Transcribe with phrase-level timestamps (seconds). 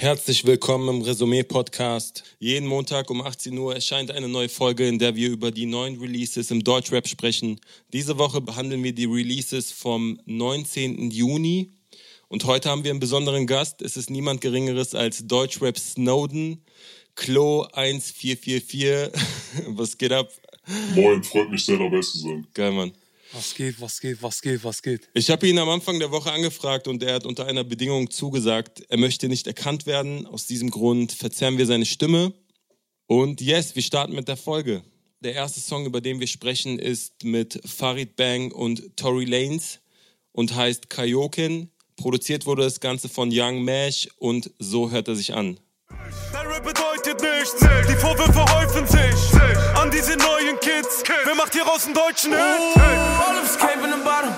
[0.00, 2.24] Herzlich willkommen im Resümee-Podcast.
[2.38, 6.00] Jeden Montag um 18 Uhr erscheint eine neue Folge, in der wir über die neuen
[6.00, 7.60] Releases im Deutschrap sprechen.
[7.92, 11.10] Diese Woche behandeln wir die Releases vom 19.
[11.10, 11.68] Juni.
[12.28, 13.82] Und heute haben wir einen besonderen Gast.
[13.82, 16.64] Es ist niemand Geringeres als Deutschrap Snowden,
[17.14, 19.10] Klo 1444.
[19.76, 20.32] Was geht ab?
[20.94, 22.46] Moin, freut mich sehr dabei zu sein.
[22.54, 22.92] Geil, Mann.
[23.32, 25.08] Was geht, was geht, was geht, was geht?
[25.14, 28.82] Ich habe ihn am Anfang der Woche angefragt und er hat unter einer Bedingung zugesagt,
[28.88, 30.26] er möchte nicht erkannt werden.
[30.26, 32.32] Aus diesem Grund verzerren wir seine Stimme.
[33.06, 34.82] Und yes, wir starten mit der Folge.
[35.20, 39.78] Der erste Song, über den wir sprechen, ist mit Farid Bang und Tory Lanez
[40.32, 41.70] und heißt Kaioken.
[41.96, 45.60] Produziert wurde das Ganze von Young Mash und so hört er sich an.
[46.32, 47.54] Rap bedeutet nichts,
[47.88, 49.40] die Vorwürfe häufen sich
[49.74, 51.02] an diese neuen Kids.
[51.24, 52.40] Wer macht hier raus einen deutschen Hit?
[52.40, 54.32] Olives came from the bottom.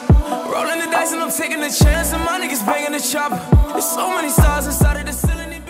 [0.53, 2.13] Rolling the dice and I'm taking a chance.
[2.15, 3.41] And my niggas banging the chopper.
[3.73, 5.63] There's so many stars inside of the ceiling.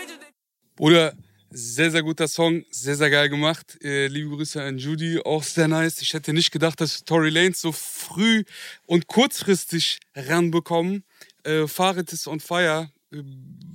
[0.77, 1.13] Bruder,
[1.51, 3.79] sehr, sehr guter Song, sehr, sehr geil gemacht.
[3.83, 6.01] Äh, liebe Grüße an Judy, auch sehr nice.
[6.03, 8.43] Ich hätte nicht gedacht, dass Tory Lanez so früh
[8.87, 11.05] und kurzfristig ranbekommen.
[11.45, 12.91] Äh, Farid ist on fire.
[13.13, 13.23] Äh,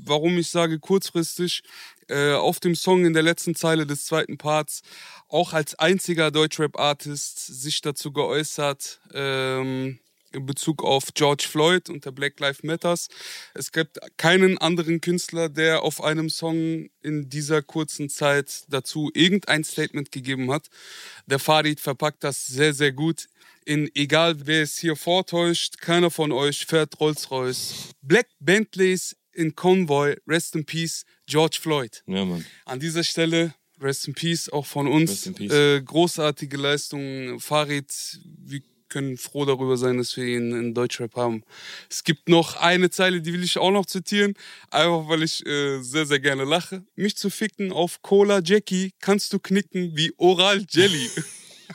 [0.07, 1.63] Warum ich sage kurzfristig,
[2.09, 4.81] äh, auf dem Song in der letzten Zeile des zweiten Parts
[5.27, 9.99] auch als einziger Deutschrap-Artist sich dazu geäußert, ähm,
[10.33, 13.07] in Bezug auf George Floyd und der Black Lives Matters.
[13.53, 19.63] Es gibt keinen anderen Künstler, der auf einem Song in dieser kurzen Zeit dazu irgendein
[19.63, 20.67] Statement gegeben hat.
[21.27, 23.27] Der Farid verpackt das sehr, sehr gut
[23.67, 27.91] in egal wer es hier vortäuscht, keiner von euch fährt Rolls-Royce.
[28.01, 32.03] Black Bentleys in Convoy, Rest in Peace, George Floyd.
[32.07, 32.45] Ja, Mann.
[32.65, 35.25] An dieser Stelle Rest in Peace auch von Rest uns.
[35.27, 35.51] in peace.
[35.51, 37.39] Äh, großartige Leistung.
[37.39, 37.93] Farid,
[38.43, 41.43] wir können froh darüber sein, dass wir ihn in Deutschrap haben.
[41.89, 44.33] Es gibt noch eine Zeile, die will ich auch noch zitieren,
[44.71, 46.83] einfach weil ich äh, sehr, sehr gerne lache.
[46.95, 51.09] Mich zu ficken auf Cola Jackie kannst du knicken wie Oral Jelly.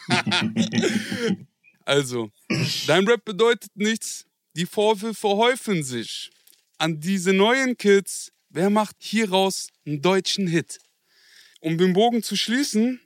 [1.84, 2.30] also,
[2.86, 4.26] dein Rap bedeutet nichts.
[4.56, 6.30] Die Vorwürfe häufen sich.
[6.78, 10.78] An diese neuen Kids, wer macht hieraus einen deutschen Hit?
[11.60, 13.00] Um den Bogen zu schließen,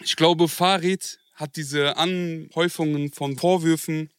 [0.00, 4.10] ich glaube, Farid hat diese Anhäufungen von Vorwürfen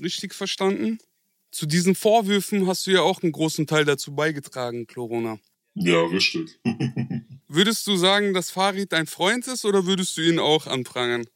[0.00, 0.98] richtig verstanden.
[1.50, 5.38] Zu diesen Vorwürfen hast du ja auch einen großen Teil dazu beigetragen, Corona.
[5.74, 6.58] Ja, richtig.
[7.48, 11.26] Würdest du sagen, dass Farid dein Freund ist oder würdest du ihn auch anprangern?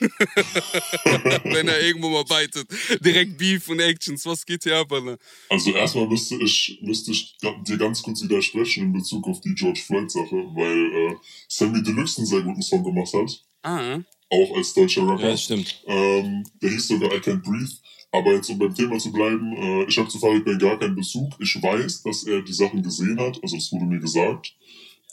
[1.44, 2.68] Wenn er irgendwo mal beitet.
[3.00, 4.24] Direkt Beef und Actions.
[4.26, 5.18] Was geht hier ab, Alter?
[5.48, 7.36] Also erstmal müsste ich, müsste ich
[7.66, 11.16] dir ganz kurz widersprechen in Bezug auf die George Floyd-Sache, weil äh,
[11.48, 13.98] Sammy Deluxe einen sehr guten Song gemacht hat, Ah,
[14.30, 15.22] auch als deutscher Rapper.
[15.22, 15.82] Ja, das stimmt.
[15.86, 17.72] Ähm, der hieß sogar I Can't Breathe.
[18.12, 20.94] Aber jetzt, um beim Thema zu bleiben, äh, ich habe zu Farid Bang gar keinen
[20.94, 21.34] Bezug.
[21.40, 24.54] Ich weiß, dass er die Sachen gesehen hat, also das wurde mir gesagt.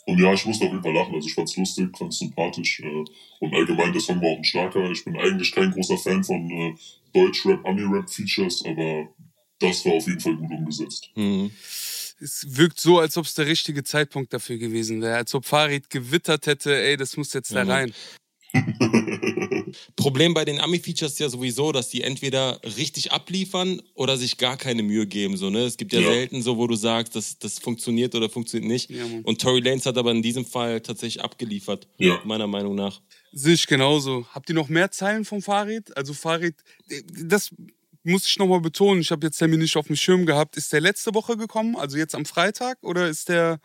[0.06, 1.14] Und ja, ich musste auf jeden Fall lachen.
[1.14, 2.80] Also ich fand's lustig, fand's sympathisch.
[2.80, 3.04] Äh,
[3.40, 4.90] und allgemein, der Song war auch ein starker.
[4.90, 6.74] Ich bin eigentlich kein großer Fan von äh,
[7.14, 9.08] Deutsch-Rap, Ami-Rap-Features, aber
[9.60, 11.10] das war auf jeden Fall gut umgesetzt.
[11.14, 11.50] Mhm.
[12.20, 15.16] es wirkt so, als ob es der richtige Zeitpunkt dafür gewesen wäre.
[15.16, 17.94] Als ob Farid gewittert hätte, ey, das muss jetzt da Ja, rein.
[20.04, 24.56] Problem bei den Ami-Features ist ja sowieso, dass die entweder richtig abliefern oder sich gar
[24.56, 25.36] keine Mühe geben.
[25.36, 25.60] So, ne?
[25.64, 26.08] Es gibt ja, Ja.
[26.10, 28.90] selten so, wo du sagst, das, das funktioniert oder funktioniert nicht.
[28.90, 29.04] Ja.
[29.22, 32.20] Und Tory Lanez hat aber in diesem Fall tatsächlich abgeliefert, Ja.
[32.24, 33.00] meiner Meinung nach.
[33.32, 34.26] Sehe ich genauso.
[34.32, 35.96] Habt ihr noch mehr Zeilen vom Farid?
[35.96, 36.54] Also Farid,
[37.26, 37.50] das
[38.06, 40.58] muss ich nochmal betonen, ich habe jetzt Sammy nicht auf dem Schirm gehabt.
[40.58, 43.60] Ist der letzte Woche gekommen, also jetzt am Freitag, oder ist der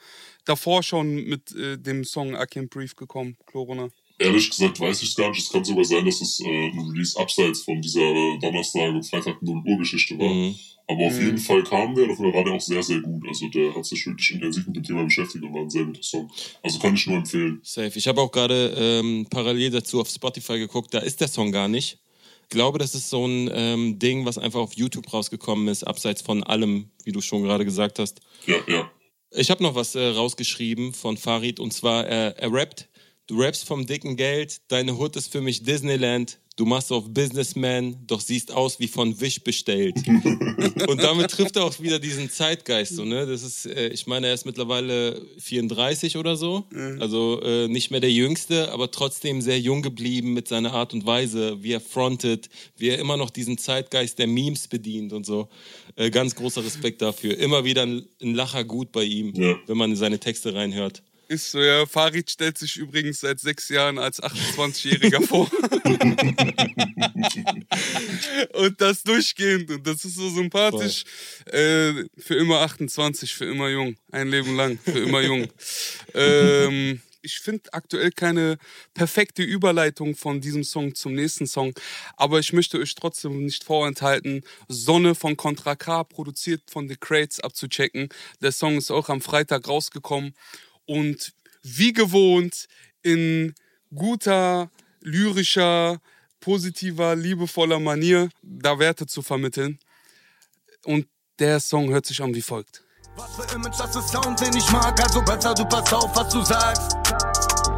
[0.45, 3.89] davor schon mit äh, dem Song I Can't Breathe gekommen, Corona?
[4.19, 5.39] Ehrlich gesagt weiß ich es gar nicht.
[5.39, 9.03] Es kann sogar sein, dass es äh, ein Release abseits von dieser äh, Donnerstag und
[9.09, 10.27] Freitag 0 Uhr Geschichte war.
[10.33, 10.55] Mhm.
[10.87, 11.25] Aber auf Mhm.
[11.25, 13.23] jeden Fall kam der, dafür war der auch sehr, sehr gut.
[13.27, 16.01] Also der hat sich wirklich intensiv mit dem Thema beschäftigt und war ein sehr guter
[16.03, 16.29] Song.
[16.63, 17.59] Also kann ich nur empfehlen.
[17.63, 17.91] Safe.
[17.95, 21.67] Ich habe auch gerade ähm, parallel dazu auf Spotify geguckt, da ist der Song gar
[21.67, 21.99] nicht.
[22.43, 26.23] Ich glaube, das ist so ein ähm, Ding, was einfach auf YouTube rausgekommen ist, abseits
[26.23, 28.19] von allem, wie du schon gerade gesagt hast.
[28.47, 28.91] Ja, ja.
[29.31, 32.88] Ich habe noch was äh, rausgeschrieben von Farid und zwar, äh, er rappt,
[33.29, 37.95] du rappst vom dicken Geld, deine Hut ist für mich Disneyland, du machst auf Businessman,
[38.07, 39.95] doch siehst aus wie von Wish bestellt.
[40.87, 43.25] und damit trifft er auch wieder diesen Zeitgeist, so, ne?
[43.27, 46.65] Das ist, äh, ich meine, er ist mittlerweile 34 oder so,
[46.99, 51.05] also äh, nicht mehr der Jüngste, aber trotzdem sehr jung geblieben mit seiner Art und
[51.05, 55.49] Weise, wie er frontet, wie er immer noch diesen Zeitgeist der Memes bedient und so.
[55.95, 57.37] Äh, ganz großer Respekt dafür.
[57.37, 59.55] Immer wieder ein, ein Lacher gut bei ihm, Ja.
[59.67, 61.03] wenn man in seine Texte reinhört.
[61.29, 61.85] Ist so, ja.
[61.85, 65.47] Farid stellt sich übrigens seit sechs Jahren als 28-Jähriger vor.
[68.53, 69.69] und das durchgehend.
[69.69, 71.03] Und das ist so sympathisch.
[71.45, 73.95] Äh, für immer 28, für immer jung.
[74.11, 75.47] Ein Leben lang, für immer jung.
[76.15, 78.57] ähm, ich finde aktuell keine
[78.95, 81.73] perfekte Überleitung von diesem Song zum nächsten Song,
[82.17, 87.39] aber ich möchte euch trotzdem nicht vorenthalten, Sonne von Contra K, produziert von The Crates,
[87.39, 88.09] abzuchecken.
[88.41, 90.33] Der Song ist auch am Freitag rausgekommen
[90.89, 92.67] und wie gewohnt
[93.03, 93.53] in
[93.93, 94.71] guter,
[95.01, 95.99] lyrischer,
[96.39, 99.77] positiver, liebevoller Manier da Werte zu vermitteln.
[100.85, 101.07] Und
[101.37, 102.83] der Song hört sich an wie folgt.
[103.15, 106.33] Was für Image, das ist Sound, den ich mag, also besser du pass auf, was
[106.33, 106.95] du sagst.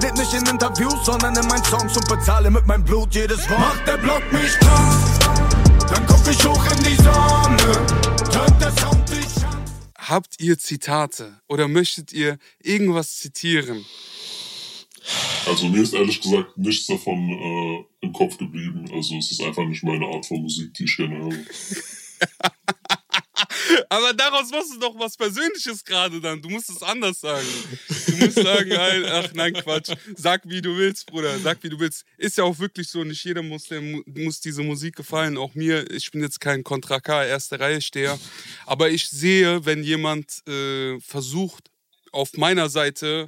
[0.02, 3.60] Leb nicht in Interviews, sondern in meinen Songs und bezahle mit meinem Blut jedes Wort.
[3.60, 5.50] Macht der Block mich krank,
[5.90, 7.88] dann guck ich hoch in die Sonne,
[8.32, 8.91] hört dich an.
[10.12, 13.86] Habt ihr Zitate oder möchtet ihr irgendwas zitieren?
[15.48, 18.92] Also mir ist ehrlich gesagt nichts davon äh, im Kopf geblieben.
[18.92, 21.32] Also es ist einfach nicht meine Art von Musik, die ich gerne höre.
[23.90, 26.42] Aber daraus machst du doch was Persönliches gerade dann.
[26.42, 27.48] Du musst es anders sagen.
[28.08, 28.72] Du musst sagen,
[29.08, 29.94] ach nein, Quatsch.
[30.16, 31.38] Sag, wie du willst, Bruder.
[31.40, 32.06] Sag, wie du willst.
[32.18, 35.38] Ist ja auch wirklich so, nicht jeder muss, der, mu- muss diese Musik gefallen.
[35.38, 38.20] Auch mir, ich bin jetzt kein Contra K, erste Reihe steher.
[38.66, 41.70] Aber ich sehe, wenn jemand äh, versucht,
[42.12, 43.28] auf meiner Seite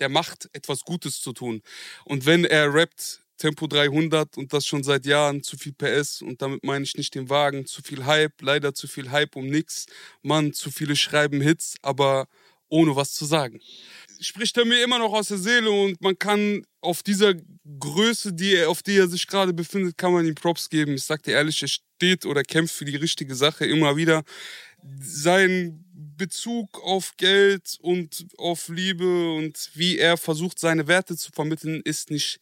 [0.00, 1.62] der Macht etwas Gutes zu tun.
[2.04, 6.40] Und wenn er rappt, Tempo 300 und das schon seit Jahren, zu viel PS und
[6.40, 9.86] damit meine ich nicht den Wagen, zu viel Hype, leider zu viel Hype um nix.
[10.22, 12.28] Mann, zu viele schreiben Hits, aber
[12.68, 13.58] ohne was zu sagen.
[14.20, 17.34] Spricht er mir immer noch aus der Seele und man kann auf dieser
[17.80, 20.94] Größe, die er, auf die er sich gerade befindet, kann man ihm Props geben.
[20.94, 24.22] Ich sag dir ehrlich, er steht oder kämpft für die richtige Sache immer wieder.
[25.00, 25.84] Sein
[26.16, 32.10] Bezug auf Geld und auf Liebe und wie er versucht, seine Werte zu vermitteln, ist
[32.10, 32.40] nicht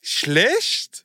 [0.00, 1.04] schlecht,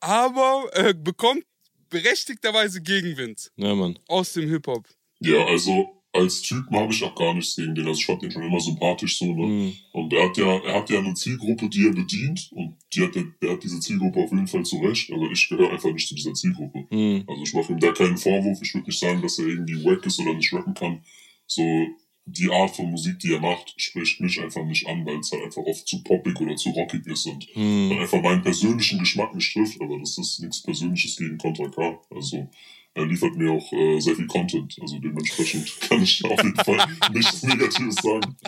[0.00, 1.44] aber er bekommt
[1.90, 3.98] berechtigterweise Gegenwind Ja, Mann.
[4.08, 4.86] aus dem Hip-Hop.
[5.20, 7.86] Ja, also als Typ habe ich auch gar nichts gegen den.
[7.86, 9.46] Also ich fand den schon immer sympathisch so, ne?
[9.46, 9.72] Mhm.
[9.92, 13.14] Und er hat ja, er hat ja eine Zielgruppe, die er bedient und die hat,
[13.14, 16.14] der, der hat diese Zielgruppe auf jeden Fall zurecht, aber ich gehöre einfach nicht zu
[16.16, 16.84] dieser Zielgruppe.
[16.90, 17.24] Mhm.
[17.28, 18.58] Also ich mache ihm da keinen Vorwurf.
[18.62, 21.04] Ich würde nicht sagen, dass er irgendwie wack ist oder nicht rappen kann.
[21.50, 21.86] So,
[22.26, 25.42] die Art von Musik, die er macht, spricht mich einfach nicht an, weil es halt
[25.42, 27.98] einfach oft zu poppig oder zu rockig ist und Mhm.
[27.98, 29.80] einfach meinen persönlichen Geschmack nicht trifft.
[29.80, 32.00] Aber das ist nichts Persönliches gegen Contra K.
[32.10, 32.48] Also
[32.94, 34.76] er liefert mir auch äh, sehr viel Content.
[34.80, 38.36] Also dementsprechend kann ich auf jeden Fall nichts Negatives sagen.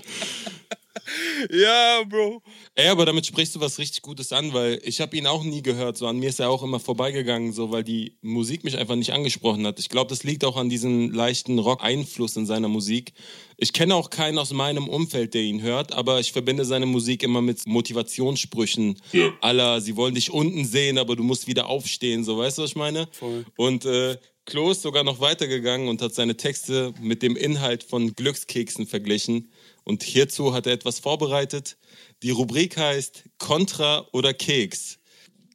[1.50, 2.42] Ja, Bro.
[2.74, 5.62] Ey, aber damit sprichst du was richtig Gutes an, weil ich habe ihn auch nie
[5.62, 5.96] gehört.
[5.96, 9.12] So an mir ist er auch immer vorbeigegangen, so weil die Musik mich einfach nicht
[9.12, 9.78] angesprochen hat.
[9.78, 13.12] Ich glaube, das liegt auch an diesem leichten Rock-Einfluss in seiner Musik.
[13.56, 17.22] Ich kenne auch keinen aus meinem Umfeld, der ihn hört, aber ich verbinde seine Musik
[17.22, 19.00] immer mit Motivationssprüchen.
[19.12, 19.32] Ja.
[19.40, 22.24] Aller, sie wollen dich unten sehen, aber du musst wieder aufstehen.
[22.24, 23.08] So, weißt du, was ich meine?
[23.12, 23.44] Voll.
[23.56, 28.14] Und äh, Klo ist sogar noch weitergegangen und hat seine Texte mit dem Inhalt von
[28.14, 29.52] Glückskeksen verglichen.
[29.84, 31.76] Und hierzu hat er etwas vorbereitet.
[32.22, 34.98] Die Rubrik heißt Kontra oder Keks.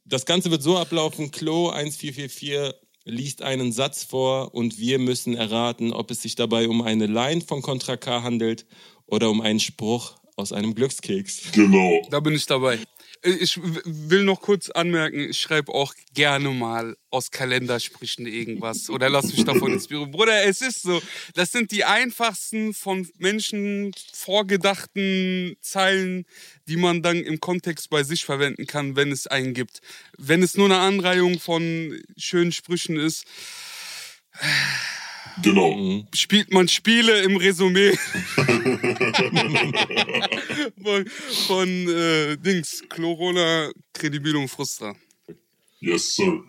[0.04, 5.92] Das Ganze wird so ablaufen: Klo 1444 liest einen Satz vor und wir müssen erraten,
[5.92, 8.66] ob es sich dabei um eine Line von Contra K handelt
[9.06, 11.52] oder um einen Spruch aus einem Glückskeks.
[11.52, 12.06] Genau.
[12.10, 12.78] Da bin ich dabei.
[13.22, 19.08] Ich w- will noch kurz anmerken, ich schreibe auch gerne mal aus Kalendersprüchen irgendwas oder
[19.08, 20.10] lass mich davon inspirieren.
[20.10, 21.00] Bruder, es ist so,
[21.34, 26.26] das sind die einfachsten von Menschen vorgedachten Zeilen,
[26.68, 29.80] die man dann im Kontext bei sich verwenden kann, wenn es einen gibt.
[30.16, 33.24] Wenn es nur eine Anreihung von schönen Sprüchen ist,
[35.42, 36.04] Genau.
[36.14, 37.96] spielt man Spiele im Resümee
[40.82, 41.06] von,
[41.46, 44.94] von äh, Dings, Chlorona, Credibilum Frustra.
[45.80, 46.42] Yes, sir.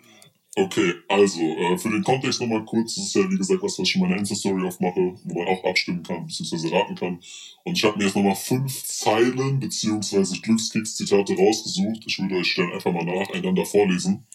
[0.56, 3.88] Okay, also, äh, für den Kontext nochmal kurz, das ist ja wie gesagt was, was
[3.88, 7.20] ich in meiner Insta-Story aufmache, wo man auch abstimmen kann, beziehungsweise raten kann.
[7.64, 12.02] Und ich habe mir jetzt nochmal fünf Zeilen, beziehungsweise Glückskeks-Zitate rausgesucht.
[12.04, 14.26] Ich würde euch dann einfach mal nacheinander vorlesen.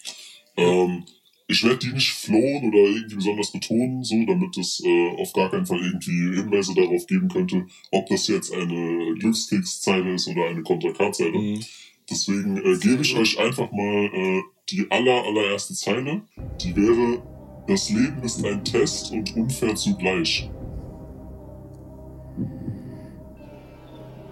[0.56, 1.04] Ähm,
[1.48, 5.50] ich werde die nicht flohen oder irgendwie besonders betonen, so, damit es äh, auf gar
[5.50, 10.62] keinen Fall irgendwie Hinweise darauf geben könnte, ob das jetzt eine Glückskeks-Zeile ist oder eine
[10.62, 11.38] Kontra-K-Zeile.
[11.38, 11.64] Mhm.
[12.10, 16.22] Deswegen äh, gebe ich euch einfach mal äh, die aller, allererste Zeile.
[16.60, 17.22] Die wäre,
[17.68, 20.50] das Leben ist ein Test und unfair zugleich.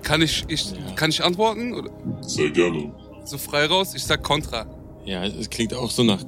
[0.03, 1.75] Kann ich, ich, kann ich antworten?
[1.75, 1.91] Oder
[2.23, 2.93] Sehr gerne.
[3.25, 3.95] so frei raus?
[3.95, 4.67] Ich sag Contra.
[5.05, 6.25] Ja, es klingt auch so nach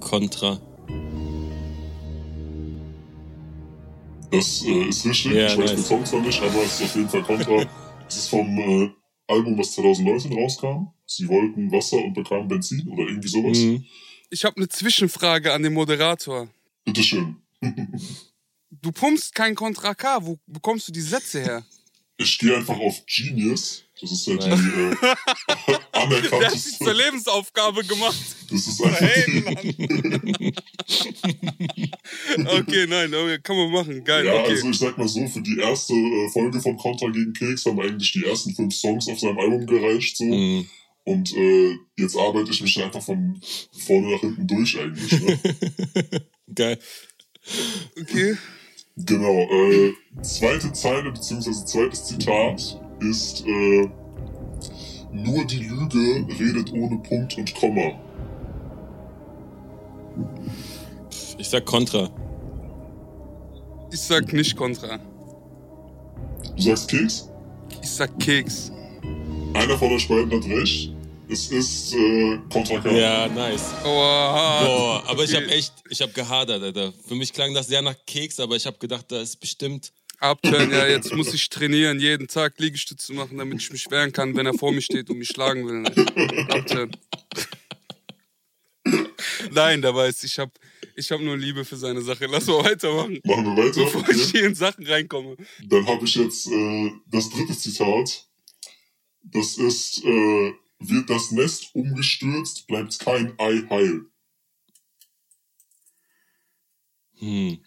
[0.00, 0.60] Contra.
[4.30, 5.32] Das äh, ist richtig.
[5.32, 5.74] Ja, ich weiß nice.
[5.74, 7.66] den Song zwar nicht, aber es ist auf jeden Fall Kontra.
[8.08, 8.88] Es ist vom äh,
[9.26, 10.92] Album, was 2019 rauskam.
[11.06, 13.58] Sie wollten Wasser und bekamen Benzin oder irgendwie sowas.
[13.58, 13.84] Mhm.
[14.30, 16.48] Ich habe eine Zwischenfrage an den Moderator.
[16.84, 17.36] Bitteschön.
[18.70, 20.18] Du pumpst kein Contra K.
[20.24, 21.66] Wo bekommst du die Sätze her?
[22.18, 23.84] Ich gehe einfach auf Genius.
[24.00, 26.92] Das ist ja die äh, Der hat sich zur anerkannteste.
[26.92, 28.35] Lebensaufgabe gemacht.
[28.50, 30.52] Das ist einfach Hey, Mann.
[32.60, 34.04] okay, nein, okay, kann man machen.
[34.04, 34.50] Geil, Ja, okay.
[34.52, 37.80] also ich sag mal so, für die erste äh, Folge von Contra gegen Keks haben
[37.80, 40.16] eigentlich die ersten fünf Songs auf seinem Album gereicht.
[40.16, 40.24] So.
[40.24, 40.66] Mhm.
[41.04, 43.40] Und äh, jetzt arbeite ich mich einfach von
[43.86, 45.12] vorne nach hinten durch eigentlich.
[45.20, 45.38] Ne?
[46.54, 46.78] Geil.
[48.00, 48.36] okay.
[48.96, 49.48] genau.
[49.70, 53.88] Äh, zweite Zeile beziehungsweise zweites Zitat ist äh,
[55.12, 58.00] nur die Lüge redet ohne Punkt und Komma.
[61.38, 62.10] Ich sag Contra.
[63.92, 64.98] Ich sag nicht Contra.
[66.56, 67.28] Du sagst Keks?
[67.82, 68.72] Ich sag Keks.
[69.54, 70.92] Einer von euch beiden hat recht.
[71.28, 72.90] Es ist äh, Contra K.
[72.92, 73.72] Ja, nice.
[73.84, 74.64] Oha.
[74.64, 75.42] Boah, aber ich Okay.
[75.44, 76.92] habe echt, ich habe gehadert, Alter.
[77.06, 79.92] Für mich klang das sehr nach Keks, aber ich habe gedacht, da ist bestimmt.
[80.18, 84.34] Abturn, ja, jetzt muss ich trainieren, jeden Tag Liegestütze machen, damit ich mich wehren kann,
[84.34, 85.82] wenn er vor mir steht und mich schlagen will.
[85.82, 86.88] Ne?
[89.52, 90.50] Nein, da weiß ich, hab,
[90.94, 92.26] ich hab nur Liebe für seine Sache.
[92.26, 93.84] Lass mal weitermachen, Machen wir weiter.
[93.84, 94.24] bevor ich Okay.
[94.32, 95.36] hier in Sachen reinkomme.
[95.64, 98.26] Dann habe ich jetzt äh, das dritte Zitat.
[99.22, 104.02] Das ist, äh, wird das Nest umgestürzt, bleibt kein Ei heil.
[107.18, 107.58] Hm.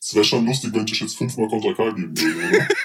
[0.00, 2.68] Es wäre schon lustig, wenn ich euch jetzt fünfmal Contra K geben würde, oder?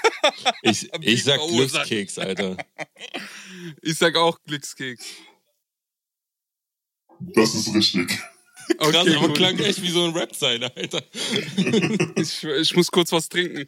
[0.62, 1.40] Ich, ich sag.
[1.40, 2.56] Glückskeks, Alter.
[3.82, 5.04] Ich sag auch Glückskeks.
[7.34, 8.08] Das ist richtig.
[8.78, 9.36] Krass, Okay, aber gut.
[9.36, 11.02] klang echt wie so ein Rap-Zeile, Alter.
[12.16, 13.66] Ich, ich muss kurz was trinken.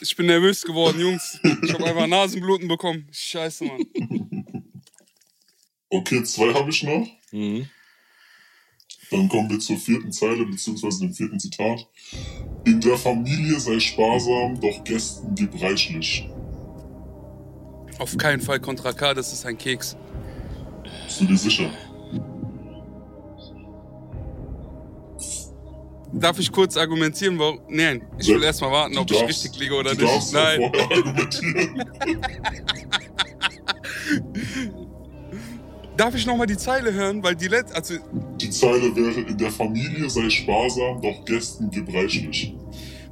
[0.00, 1.38] Ich bin nervös geworden, Jungs.
[1.62, 3.06] Ich habe einfach Nasenbluten bekommen.
[3.12, 3.84] Scheiße, Mann.
[5.90, 7.06] Okay, zwei habe ich noch.
[7.30, 7.68] Mhm.
[9.10, 11.86] Dann kommen wir zur vierten Zeile, beziehungsweise dem vierten Zitat.
[12.64, 16.28] In der Familie sei sparsam, doch Gästen gib reichlich.
[17.98, 19.96] Auf keinen Fall Contra K, das ist ein Keks.
[21.06, 21.70] Bist du dir sicher?
[26.20, 27.60] Darf ich kurz argumentieren, warum?
[27.68, 30.32] Nein, ich will erst mal warten, ob ich darfst- richtig liege oder nicht.
[30.32, 30.72] Nein.
[35.96, 37.22] Darf ich nochmal die Zeile hören?
[37.22, 37.94] Weil die letzte, also
[38.40, 42.54] Die Zeile wäre, in der Familie sei sparsam, doch Gästen gib reichlich.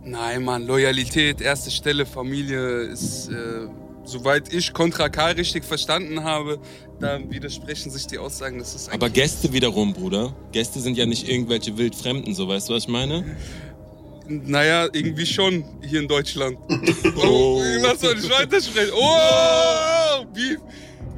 [0.04, 3.66] Nein, Mann, Loyalität, erste Stelle, Familie ist, äh,
[4.06, 6.58] soweit ich Contra K richtig verstanden habe,
[7.00, 9.10] da widersprechen sich die Aussagen, das ist Aber.
[9.10, 10.34] Gäste wiederum, Bruder.
[10.52, 13.36] Gäste sind ja nicht irgendwelche Wildfremden, so weißt du, was ich meine?
[14.28, 16.58] Naja, irgendwie schon hier in Deutschland.
[17.18, 17.58] Oh.
[17.58, 18.92] Oh, lass doch nicht weitersprechen.
[18.94, 20.58] Oh, wie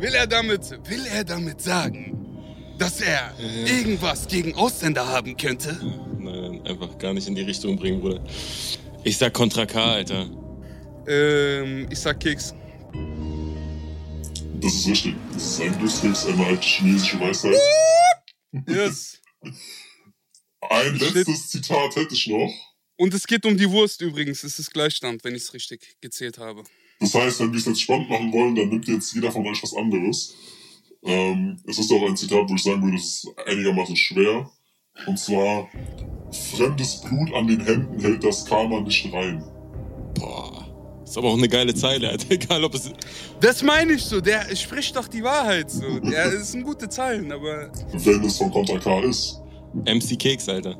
[0.00, 2.14] will er damit, will er damit sagen,
[2.78, 3.32] dass er
[3.66, 5.76] irgendwas gegen Ausländer haben könnte?
[6.18, 8.20] Nein, einfach gar nicht in die Richtung bringen, Bruder.
[9.02, 10.26] Ich sag Contra K, Alter.
[11.08, 12.54] Ähm, ich sag Keks.
[14.60, 15.14] Das ist richtig.
[15.32, 17.56] Das ist ein Glückskeks, eine alte chinesische Weisheit.
[18.66, 19.20] Yes.
[20.60, 22.52] Ein letztes Zitat hätte ich noch.
[22.96, 24.42] Und es geht um die Wurst übrigens.
[24.42, 26.64] Es ist Gleichstand, wenn ich es richtig gezählt habe.
[26.98, 29.62] Das heißt, wenn wir es jetzt spannend machen wollen, dann nimmt jetzt jeder von euch
[29.62, 30.34] was anderes.
[31.04, 34.50] Ähm, es ist auch ein Zitat, wo ich sagen würde, es ist einigermaßen schwer.
[35.06, 35.68] Und zwar,
[36.56, 39.44] fremdes Blut an den Händen hält das Karma nicht rein.
[41.08, 42.26] Ist aber auch eine geile Zeile, Alter.
[42.34, 42.90] Egal, ob es.
[43.40, 44.20] Das meine ich so.
[44.20, 45.98] Der spricht doch die Wahrheit so.
[46.00, 49.40] Der ist ein gute Zeilen, aber Wenn es von Contra K ist.
[49.86, 50.76] MC Keks, Alter.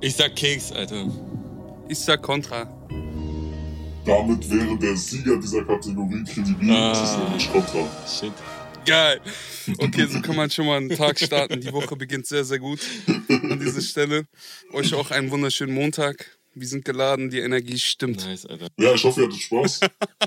[0.00, 1.06] Ich sag Keks, Alter.
[1.88, 2.66] ich sag Contra.
[4.04, 6.68] Damit wäre der Sieger dieser Kategorie Kredibil.
[6.68, 7.24] Das ist Ah.
[7.24, 7.86] nämlich Contra.
[8.06, 8.32] Shit.
[8.86, 9.20] Geil.
[9.78, 11.60] Okay, so kann man schon mal einen Tag starten.
[11.60, 12.78] Die Woche beginnt sehr, sehr gut
[13.28, 14.24] an dieser Stelle.
[14.72, 16.37] Euch auch einen wunderschönen Montag.
[16.54, 18.24] Wir sind geladen, die Energie stimmt.
[18.26, 18.68] Nice, Alter.
[18.78, 19.80] Ja, ich hoffe, ihr hattet Spaß.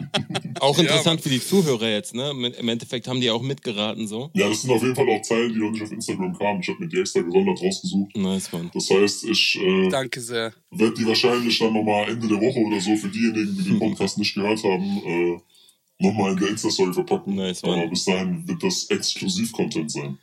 [0.59, 2.29] Auch interessant für die Zuhörer jetzt, ne?
[2.29, 4.29] Im Endeffekt haben die auch mitgeraten, so.
[4.33, 6.61] Ja, das sind auf jeden Fall auch Zeilen, die noch nicht auf Instagram kamen.
[6.61, 8.15] Ich habe mir die extra gesondert rausgesucht.
[8.15, 8.69] Nice, Mann.
[8.73, 10.53] Das heißt, ich äh, Danke sehr.
[10.69, 14.17] werde die wahrscheinlich dann nochmal Ende der Woche oder so für diejenigen, die den Podcast
[14.19, 15.37] nicht gehört haben, äh,
[15.99, 17.35] nochmal in der Insta-Story verpacken.
[17.35, 17.79] Nice, Mann.
[17.79, 20.17] Aber bis dahin wird das Exklusiv-Content sein.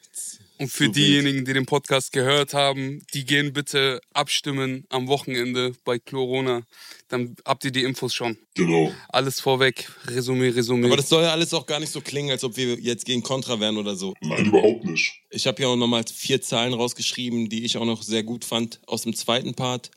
[0.59, 5.73] Und für So diejenigen, die den Podcast gehört haben, die gehen bitte abstimmen am Wochenende
[5.85, 6.63] bei Corona.
[7.09, 8.39] Dann habt ihr die Infos schon.
[8.55, 8.93] Genau.
[9.09, 9.89] Alles vorweg.
[10.07, 10.87] Resümee, Resümee.
[10.87, 13.23] Aber das soll ja alles auch gar nicht so klingen, als ob wir jetzt gegen
[13.23, 14.15] Contra wären oder so.
[14.21, 15.21] Nein, überhaupt nicht.
[15.31, 18.81] Ich habe ja auch nochmal vier Zahlen rausgeschrieben, die ich auch noch sehr gut fand
[18.87, 19.91] aus dem zweiten Part.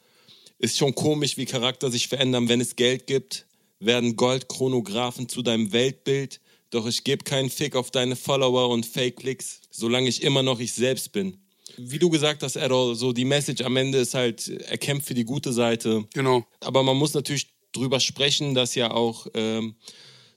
[0.60, 3.46] Ist schon komisch, wie Charakter sich verändern, wenn es Geld gibt.
[3.80, 6.39] werden Goldchronographen zu deinem Weltbild.
[6.71, 10.73] Doch ich gebe keinen Fick auf deine Follower und Fake-Klicks, solange ich immer noch ich
[10.73, 11.37] selbst bin.
[11.77, 15.13] Wie du gesagt hast, Errol, so die Message am Ende ist halt, er kämpft für
[15.13, 16.05] die gute Seite.
[16.13, 16.45] Genau.
[16.61, 19.75] Aber man muss natürlich drüber sprechen, dass ja auch ähm,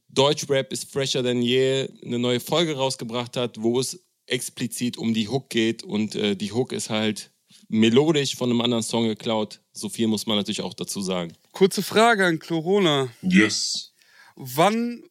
[0.09, 5.29] Deutschrap ist fresher denn je eine neue Folge rausgebracht hat, wo es explizit um die
[5.29, 7.31] Hook geht und äh, die Hook ist halt
[7.69, 9.61] melodisch von einem anderen Song geklaut.
[9.73, 11.33] So viel muss man natürlich auch dazu sagen.
[11.53, 13.09] Kurze Frage an Corona.
[13.23, 13.93] Yes.
[14.37, 15.03] Wann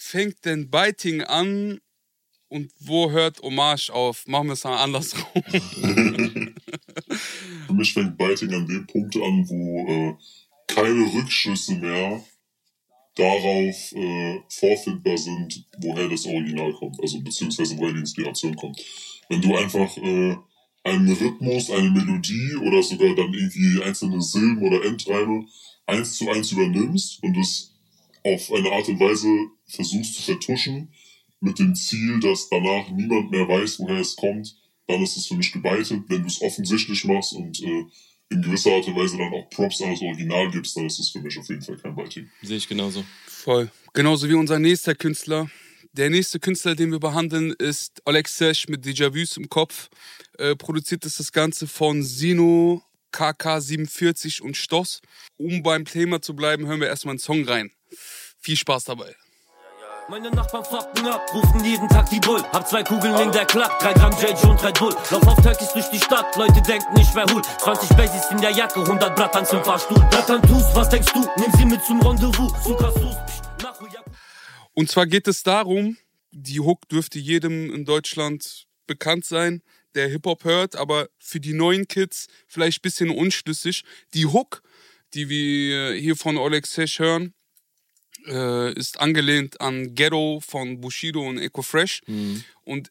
[0.00, 1.80] fängt denn Biting an
[2.48, 4.26] und wo hört Hommage auf?
[4.26, 5.24] Machen wir es mal andersrum.
[7.66, 10.14] Für mich fängt Biting an dem Punkt an, wo äh,
[10.66, 12.24] keine Rückschlüsse mehr
[13.14, 18.80] darauf äh, vorfindbar sind, woher das Original kommt, also beziehungsweise woher die Inspiration kommt.
[19.28, 20.36] Wenn du einfach äh,
[20.84, 25.46] einen Rhythmus, eine Melodie oder sogar dann irgendwie einzelne Silben oder Endreime
[25.86, 27.74] eins zu eins übernimmst und es
[28.24, 29.28] auf eine Art und Weise
[29.70, 30.92] versuchst zu vertuschen,
[31.40, 35.34] mit dem Ziel, dass danach niemand mehr weiß, woher es kommt, dann ist es für
[35.34, 36.02] mich gebeitet.
[36.08, 37.84] Wenn du es offensichtlich machst und äh,
[38.30, 41.10] in gewisser Art und Weise dann auch Props an das Original gibst, dann ist es
[41.10, 42.30] für mich auf jeden Fall kein Biting.
[42.42, 43.04] Sehe ich genauso.
[43.26, 43.70] Voll.
[43.92, 45.50] Genauso wie unser nächster Künstler.
[45.92, 49.88] Der nächste Künstler, den wir behandeln, ist Alex Sesh mit Déjà-vus im Kopf.
[50.38, 55.00] Äh, produziert ist das Ganze von Sino, KK47 und Stoss.
[55.36, 57.72] Um beim Thema zu bleiben, hören wir erstmal einen Song rein.
[58.38, 59.16] Viel Spaß dabei.
[60.10, 62.42] Meine Nachbarn fucken ab, rufen jeden Tag die Bull.
[62.52, 64.92] Hab zwei Kugeln in der Klack, 3 Gramm JJ und Red Bull.
[65.08, 67.40] Lauf auf Turkish durch die Stadt, Leute denken, ich wär Hul.
[67.60, 70.00] 20 Basics in der Jacke, 100 Brattans im Fahrstuhl.
[70.10, 71.20] Brattern tust, was denkst du?
[71.36, 72.50] Nimm sie mit zum Rendezvous.
[73.62, 73.80] Nach
[74.74, 75.96] Und zwar geht es darum,
[76.32, 79.62] die Hook dürfte jedem in Deutschland bekannt sein,
[79.94, 83.84] der Hip-Hop hört, aber für die neuen Kids vielleicht ein bisschen unschlüssig.
[84.14, 84.62] Die Hook,
[85.14, 87.32] die wir hier von Oleg Sesh hören,
[88.26, 92.02] äh, ist angelehnt an Ghetto von Bushido und Echo Fresh.
[92.62, 92.90] Und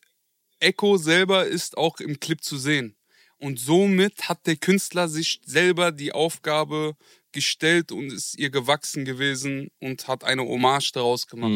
[0.60, 2.96] Echo selber ist auch im Clip zu sehen.
[3.38, 6.96] Und somit hat der Künstler sich selber die Aufgabe
[7.32, 11.52] gestellt und ist ihr gewachsen gewesen und hat eine Hommage daraus gemacht.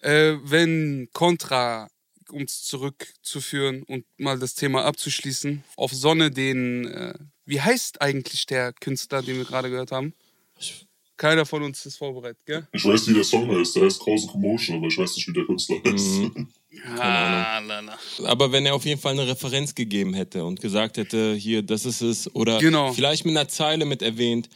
[0.00, 1.88] Äh, wenn Contra,
[2.30, 8.46] um es zurückzuführen und mal das Thema abzuschließen, auf Sonne den, äh, wie heißt eigentlich
[8.46, 10.14] der Künstler, den wir gerade gehört haben?
[11.16, 12.66] Keiner von uns ist vorbereitet, gell?
[12.72, 15.32] Ich weiß, wie der Song heißt, der heißt Cause Commotion, aber ich weiß nicht, wie
[15.32, 16.20] der Künstler heißt.
[16.98, 17.98] Ah, la, la.
[18.24, 21.86] Aber wenn er auf jeden Fall eine Referenz gegeben hätte und gesagt hätte, hier, das
[21.86, 22.92] ist es, oder Genau.
[22.92, 24.48] vielleicht mit einer Zeile mit erwähnt.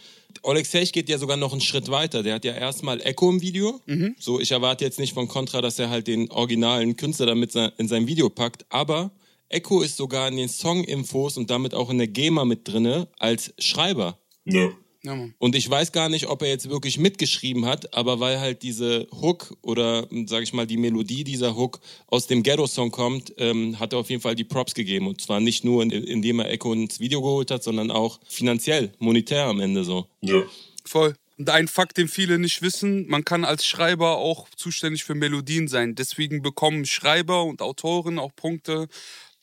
[0.42, 2.22] Oleg Sech geht ja sogar noch einen Schritt weiter.
[2.22, 3.80] Der hat ja erstmal Echo im Video.
[4.18, 7.88] So, ich erwarte jetzt nicht von Contra, dass er halt den originalen Künstler damit in
[7.88, 9.10] sein Video packt, aber
[9.48, 13.52] Echo ist sogar in den Song-Infos und damit auch in der GEMA mit drinne als
[13.58, 14.18] Schreiber.
[14.44, 14.68] Ja.
[15.02, 15.16] Ja.
[15.38, 19.06] Und ich weiß gar nicht, ob er jetzt wirklich mitgeschrieben hat, aber weil halt diese
[19.10, 23.94] Hook oder, sag ich mal, die Melodie dieser Hook aus dem Ghetto-Song kommt, ähm, hat
[23.94, 25.06] er auf jeden Fall die Props gegeben.
[25.06, 28.92] Und zwar nicht nur, in, indem er Echo ins Video geholt hat, sondern auch finanziell,
[28.98, 30.06] monetär am Ende so.
[30.20, 30.42] Ja.
[30.84, 31.14] Voll.
[31.38, 35.68] Und ein Fakt, den viele nicht wissen, man kann als Schreiber auch zuständig für Melodien
[35.68, 35.94] sein.
[35.94, 38.86] Deswegen bekommen Schreiber und Autoren auch Punkte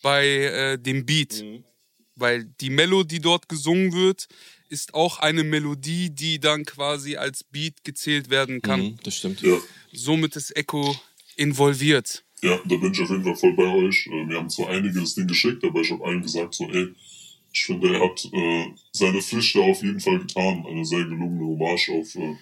[0.03, 1.43] bei äh, dem Beat.
[2.15, 4.27] Weil die Melodie, die dort gesungen wird,
[4.69, 8.81] ist auch eine Melodie, die dann quasi als Beat gezählt werden kann.
[8.81, 9.41] Mhm, das stimmt.
[9.41, 9.57] Ja.
[9.93, 10.95] Somit ist Echo
[11.35, 12.23] involviert.
[12.41, 14.07] Ja, da bin ich auf jeden Fall voll bei euch.
[14.07, 16.89] Äh, Wir haben zwar einige das Ding geschickt, aber ich habe allen gesagt, so, ey,
[17.51, 20.65] ich finde, er hat äh, seine Pflicht da auf jeden Fall getan.
[20.67, 22.35] Eine sehr gelungene Hommage auf äh,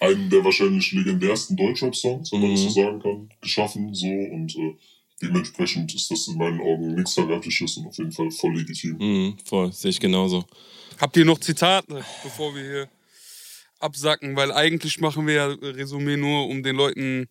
[0.00, 4.74] einen der wahrscheinlich legendärsten Deutschrap-Songs, wenn man das so sagen kann, geschaffen, so und äh,
[5.22, 8.96] dementsprechend ist das in meinen Augen nichts Verwerfliches und auf jeden Fall voll legitim.
[8.98, 10.44] Mhm, voll, sehe ich genauso.
[10.98, 12.88] Habt ihr noch Zitate, bevor wir hier
[13.78, 14.36] absacken?
[14.36, 17.28] Weil eigentlich machen wir ja Resümee nur, um den Leuten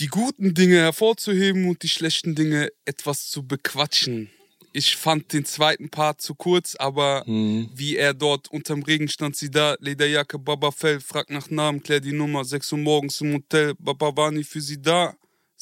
[0.00, 4.30] die guten Dinge hervorzuheben und die schlechten Dinge etwas zu bequatschen.
[4.72, 9.50] Ich fand den zweiten Part zu kurz, aber wie er dort unterm Regen stand, sie
[9.50, 13.74] da, Lederjacke, Baba Fell, fragt nach Namen, klär die Nummer, 6 Uhr morgens im Hotel,
[13.78, 15.14] Baba war nie für sie da,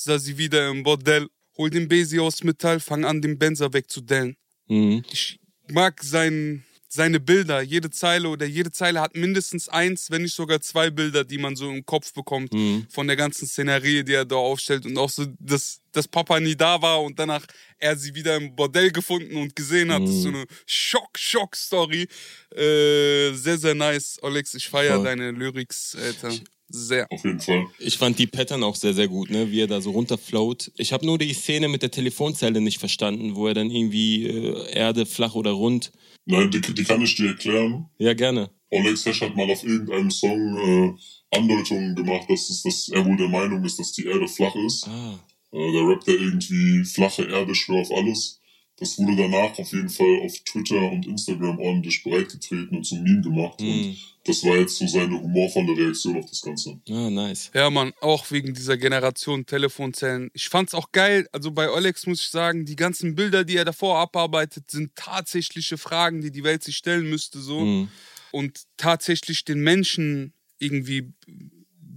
[0.05, 4.37] sah sie wieder im Bordell, hol den Besi aus Metall, fang an, den Benzer wegzudellen
[4.69, 5.03] Mhm.
[5.13, 5.39] ich
[5.69, 7.63] mag sein, seine Bilder.
[7.63, 11.57] Jede Zeile oder jede Zeile hat mindestens eins, wenn nicht sogar zwei Bilder, die man
[11.57, 12.53] so im Kopf bekommt
[12.91, 14.85] von der ganzen Szenerie, die er da aufstellt.
[14.87, 17.45] Und auch so, dass, dass Papa nie da war und danach
[17.79, 20.03] er sie wieder im Bordell gefunden und gesehen hat.
[20.03, 22.07] Das ist so eine Schock-Schock-Story.
[22.55, 24.19] Äh, sehr, sehr nice.
[24.23, 26.35] Alex, ich feiere deine Lyrics, Alter.
[26.73, 27.07] Sehr.
[27.11, 27.67] Auf jeden Fall.
[27.79, 29.51] Ich fand die Pattern auch sehr, sehr gut, ne?
[29.51, 30.73] wie er da so runterfloat.
[30.77, 34.73] Ich habe nur die Szene mit der Telefonzelle nicht verstanden, wo er dann irgendwie äh,
[34.73, 35.93] Erde flach oder rund.
[36.25, 37.89] Nein, die, die kann ich dir erklären.
[37.99, 38.51] Ja, gerne.
[38.71, 43.17] Olex Hesch hat mal auf irgendeinem Song äh, Andeutungen gemacht, dass, es, dass er wohl
[43.17, 44.87] der Meinung ist, dass die Erde flach ist.
[44.89, 45.19] Ah.
[45.53, 48.41] Äh, der rappt ja irgendwie flache Erde, schwör auf alles.
[48.83, 53.21] Das wurde danach auf jeden Fall auf Twitter und Instagram ordentlich breitgetreten und zum Meme
[53.21, 53.61] gemacht.
[53.61, 53.71] Hm.
[53.71, 56.81] Und das war jetzt so seine humorvolle Reaktion auf das Ganze.
[56.91, 57.53] Ah, nice.
[57.55, 60.33] Ja, Mann, auch wegen dieser Generation Telefonzellen.
[60.35, 61.29] Ich fand's auch geil.
[61.31, 65.79] Also bei Olex muss ich sagen, die ganzen Bilder, die er davor abarbeitet, sind tatsächliche
[65.79, 67.61] Fragen, die die Welt sich stellen müsste, so.
[67.61, 67.89] Mhm.
[68.33, 71.13] Und tatsächlich den Menschen irgendwie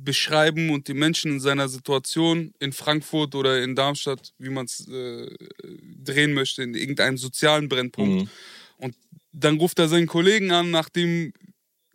[0.05, 4.87] beschreiben und die Menschen in seiner Situation in Frankfurt oder in Darmstadt, wie man es
[4.87, 5.29] äh,
[6.03, 8.23] drehen möchte, in irgendeinem sozialen Brennpunkt.
[8.23, 8.29] Mhm.
[8.77, 8.95] Und
[9.33, 11.33] dann ruft er seinen Kollegen an, nachdem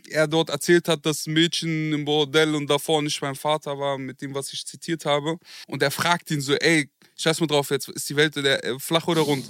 [0.09, 4.20] er dort erzählt hat, dass Mädchen im Bordell und davor nicht mein Vater war, mit
[4.20, 5.38] dem, was ich zitiert habe.
[5.66, 8.79] Und er fragt ihn so, ey, scheiß mal drauf jetzt, ist die Welt der, äh,
[8.79, 9.49] flach oder rund?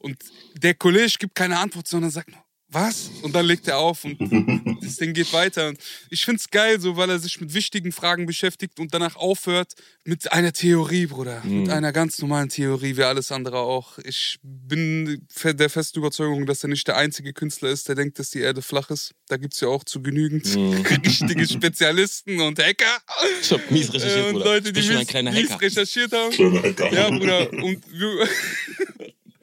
[0.00, 0.18] Und
[0.54, 2.41] der Kollege gibt keine Antwort, sondern sagt nur,
[2.72, 3.10] was?
[3.22, 4.18] Und dann legt er auf und
[4.82, 5.68] das Ding geht weiter.
[5.68, 5.78] Und
[6.10, 10.32] ich find's geil, so weil er sich mit wichtigen Fragen beschäftigt und danach aufhört mit
[10.32, 11.42] einer Theorie, Bruder.
[11.44, 13.98] Mit einer ganz normalen Theorie, wie alles andere auch.
[13.98, 18.30] Ich bin der festen Überzeugung, dass er nicht der einzige Künstler ist, der denkt, dass
[18.30, 19.12] die Erde flach ist.
[19.28, 20.46] Da gibt's ja auch zu genügend
[21.06, 22.98] richtige Spezialisten und Hacker.
[23.40, 24.44] Ich hab mies recherchiert, Äh, und Bruder.
[24.46, 25.60] Leute, ich die bin schon ein mies, kleiner mies Hacker.
[25.62, 26.30] recherchiert haben.
[26.32, 26.92] Kleiner Hacker.
[26.92, 27.52] Ja, Bruder.
[27.52, 28.28] Und wir,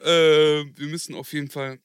[0.04, 1.78] äh, wir müssen auf jeden Fall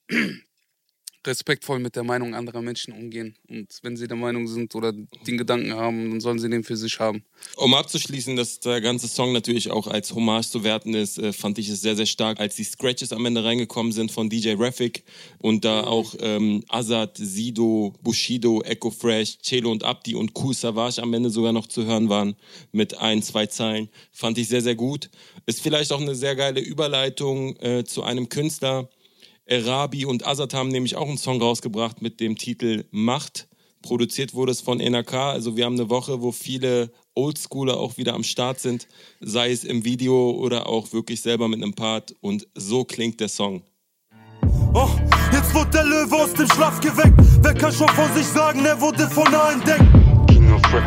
[1.27, 3.35] respektvoll mit der Meinung anderer Menschen umgehen.
[3.47, 6.77] Und wenn sie der Meinung sind oder den Gedanken haben, dann sollen sie den für
[6.77, 7.23] sich haben.
[7.55, 11.57] Um abzuschließen, dass der ganze Song natürlich auch als Hommage zu werten ist, äh, fand
[11.57, 15.03] ich es sehr, sehr stark, als die Scratches am Ende reingekommen sind von DJ Raffic
[15.39, 21.01] und da auch ähm, Azad, Sido, Bushido, Echo Fresh, Celo und Abdi und Cool Savage
[21.01, 22.35] am Ende sogar noch zu hören waren
[22.71, 23.89] mit ein, zwei Zeilen.
[24.11, 25.09] Fand ich sehr, sehr gut.
[25.45, 28.89] Ist vielleicht auch eine sehr geile Überleitung äh, zu einem Künstler.
[29.45, 33.47] Erabi und Azad haben nämlich auch einen Song rausgebracht mit dem Titel Macht.
[33.83, 35.13] Produziert wurde es von NRK.
[35.13, 38.87] Also wir haben eine Woche, wo viele Oldschooler auch wieder am Start sind,
[39.21, 42.15] sei es im Video oder auch wirklich selber mit einem Part.
[42.21, 43.61] Und so klingt der Song.
[44.73, 44.89] Oh,
[45.31, 47.13] jetzt wird der Löwe aus dem Schlaf geweckt.
[47.43, 49.85] Wer kann schon von sich sagen, er wurde von allen entdeckt?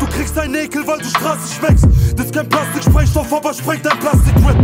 [0.01, 1.87] Du kriegst einen Ekel, weil du Straße schmeckst.
[2.17, 4.57] Das ist kein Plastiksprengstoff, aber sprengt dein Plastikrip.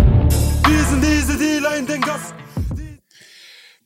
[0.69, 2.44] Wir sind diese Dealer in den Gassen.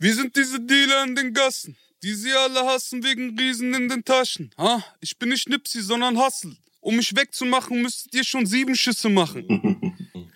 [0.01, 4.05] Wir sind diese Dealer in den Gassen, die sie alle hassen wegen Riesen in den
[4.05, 4.51] Taschen.
[4.57, 4.85] Ha?
[5.01, 6.57] Ich bin nicht Nipsi, sondern Hustle.
[6.81, 9.45] Um mich wegzumachen, müsstet ihr schon sieben Schüsse machen.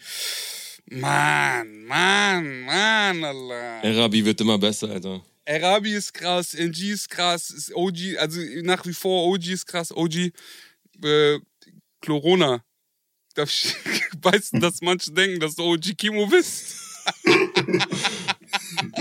[0.86, 3.82] Mann, Mann, Mann, Allah.
[3.82, 5.24] Erabi wird immer besser, Alter.
[5.46, 9.94] Arabi ist krass, NG ist krass, ist OG, also nach wie vor OG ist krass,
[9.94, 10.32] OG,
[11.04, 11.38] äh,
[12.04, 12.64] Corona.
[13.34, 13.74] Darf ich,
[14.52, 16.76] du, dass manche denken, dass du OG Kimo bist?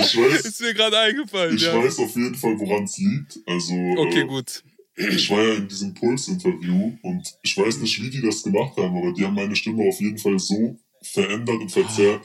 [0.02, 1.76] Ich weiß, Ist mir gerade eingefallen, ich ja.
[1.76, 3.40] weiß auf jeden Fall, woran es liegt.
[3.46, 4.64] Also, Okay, äh, gut.
[4.96, 8.96] ich war ja in diesem Puls-Interview und ich weiß nicht, wie die das gemacht haben,
[8.98, 12.22] aber die haben meine Stimme auf jeden Fall so verändert und verzerrt,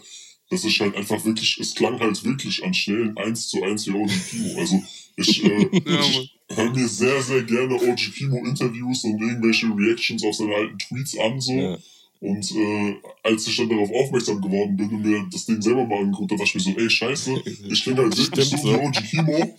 [0.51, 3.93] dass ich halt einfach wirklich, es klang halt wirklich an Stellen eins zu eins wie
[3.93, 4.59] OG Kimo.
[4.61, 4.83] Also
[5.17, 10.35] ich, äh, ich höre mir sehr, sehr gerne OG Kimo Interviews und irgendwelche Reactions auf
[10.35, 11.53] seine alten Tweets an so.
[11.53, 11.79] Ja.
[12.20, 15.98] Und äh, als ich dann darauf aufmerksam geworden bin und mir das Ding selber mal
[16.00, 18.68] angeguckt habe, dachte ich mir so, ey, scheiße, ich klinge halt wirklich so Stimmt wie
[18.68, 18.81] so.
[18.81, 19.57] OG Kimo.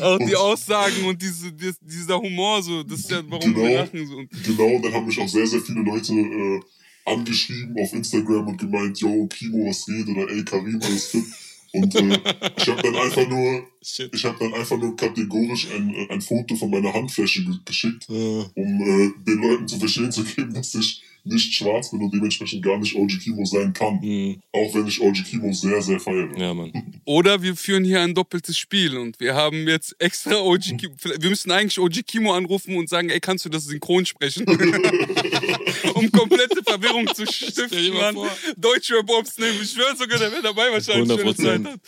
[0.00, 3.74] Auch die Aussagen und diese, dies- dieser Humor, so, das ist ja, warum wir Genau.
[3.82, 4.06] lachen.
[4.06, 4.16] So.
[4.16, 6.60] Und Genau, und dann haben mich auch sehr, sehr viele Leute äh,
[7.04, 10.08] angeschrieben auf Instagram und gemeint, yo, Kimo, was geht?
[10.08, 11.24] Oder ey, Karim, alles fit?
[11.70, 12.18] Und äh,
[12.56, 14.10] ich habe dann einfach nur, Shit.
[14.14, 18.08] ich habe dann einfach nur kategorisch ein, äh, ein Foto von meiner Handfläche ge geschickt,
[18.08, 18.16] um
[18.56, 22.78] äh, den Leuten zu verstehen zu geben, dass ich nicht schwarz bin und dementsprechend gar
[22.78, 24.00] nicht OG Kimo sein kann.
[24.02, 26.36] mh, Auch wenn ich OG Kimo sehr, sehr feiere.
[26.38, 26.72] ja, Mann.
[27.04, 30.94] Oder wir führen hier ein doppeltes Spiel und wir haben jetzt extra OG Kimo.
[31.18, 34.44] Wir müssen eigentlich OG Kimo anrufen und sagen, ey, kannst du das synchron sprechen?
[35.94, 38.16] um komplette Verwirrung zu stiften, Mann.
[38.56, 39.58] Deutsche Ops nehmen.
[39.62, 41.08] Ich schwör sogar, der wäre dabei wahrscheinlich.
[41.08, 41.36] wenn er 100%.
[41.36, 41.80] Zeit hat.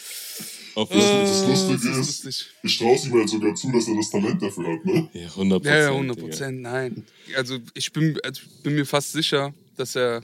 [0.75, 2.47] Auf Das, jeden das das Lustige ist ist, lustig.
[2.63, 5.09] ich traue es ihm halt sogar zu, dass er das Talent dafür hat, ne?
[5.13, 7.05] Ja, 100 Ja, ja, 100 Prozent, nein.
[7.37, 10.23] Also ich bin, also bin mir fast sicher, dass er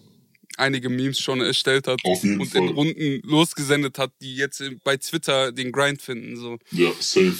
[0.56, 2.62] einige Memes schon erstellt hat Auf jeden und Fall.
[2.62, 6.36] in Runden losgesendet hat, die jetzt bei Twitter den Grind finden.
[6.36, 6.58] So.
[6.70, 7.36] Ja, safe.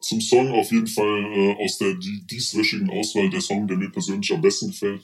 [0.00, 3.88] Zum Song auf jeden Fall äh, aus der die- dieswöchigen Auswahl der Song, der mir
[3.90, 5.00] persönlich am besten gefällt.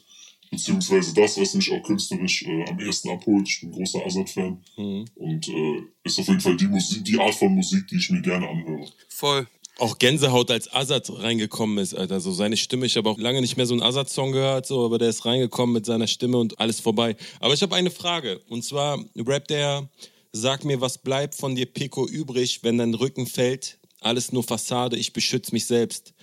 [0.50, 3.48] Beziehungsweise das, was mich auch künstlerisch äh, am ehesten abholt.
[3.48, 4.62] Ich bin großer Azad-Fan.
[4.76, 5.04] Mhm.
[5.14, 8.22] Und äh, ist auf jeden Fall die Musik, die Art von Musik, die ich mir
[8.22, 8.88] gerne anhöre.
[9.08, 9.46] Voll.
[9.78, 12.20] Auch Gänsehaut, als Azad reingekommen ist, Alter.
[12.20, 12.86] So seine Stimme.
[12.86, 15.72] Ich habe auch lange nicht mehr so einen Azad-Song gehört, so, aber der ist reingekommen
[15.72, 17.16] mit seiner Stimme und alles vorbei.
[17.40, 18.40] Aber ich habe eine Frage.
[18.48, 19.88] Und zwar rappt er,
[20.32, 23.78] sag mir, was bleibt von dir, Pico, übrig, wenn dein Rücken fällt?
[24.00, 26.14] alles nur Fassade, ich beschütze mich selbst.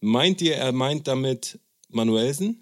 [0.00, 2.61] Meint ihr, er meint damit Manuelsen?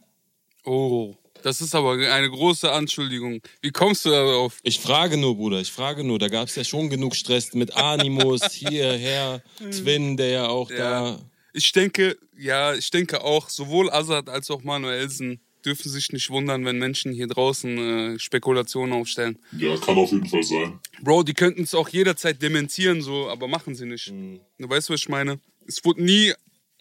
[0.64, 3.40] Oh, das ist aber eine große Anschuldigung.
[3.62, 4.58] Wie kommst du darauf?
[4.62, 6.18] Ich frage nur, Bruder, ich frage nur.
[6.18, 10.76] Da gab es ja schon genug Stress mit Animus, hierher, Twin, der ja auch Ja.
[10.76, 11.20] da.
[11.52, 16.64] Ich denke, ja, ich denke auch, sowohl Azad als auch Manuelsen dürfen sich nicht wundern,
[16.64, 19.38] wenn Menschen hier draußen äh, Spekulationen aufstellen.
[19.58, 20.78] Ja, kann auf jeden Fall sein.
[21.02, 24.06] Bro, die könnten es auch jederzeit dementieren, so, aber machen sie nicht.
[24.08, 25.38] Du weißt, was ich meine?
[25.66, 26.32] Es wurde nie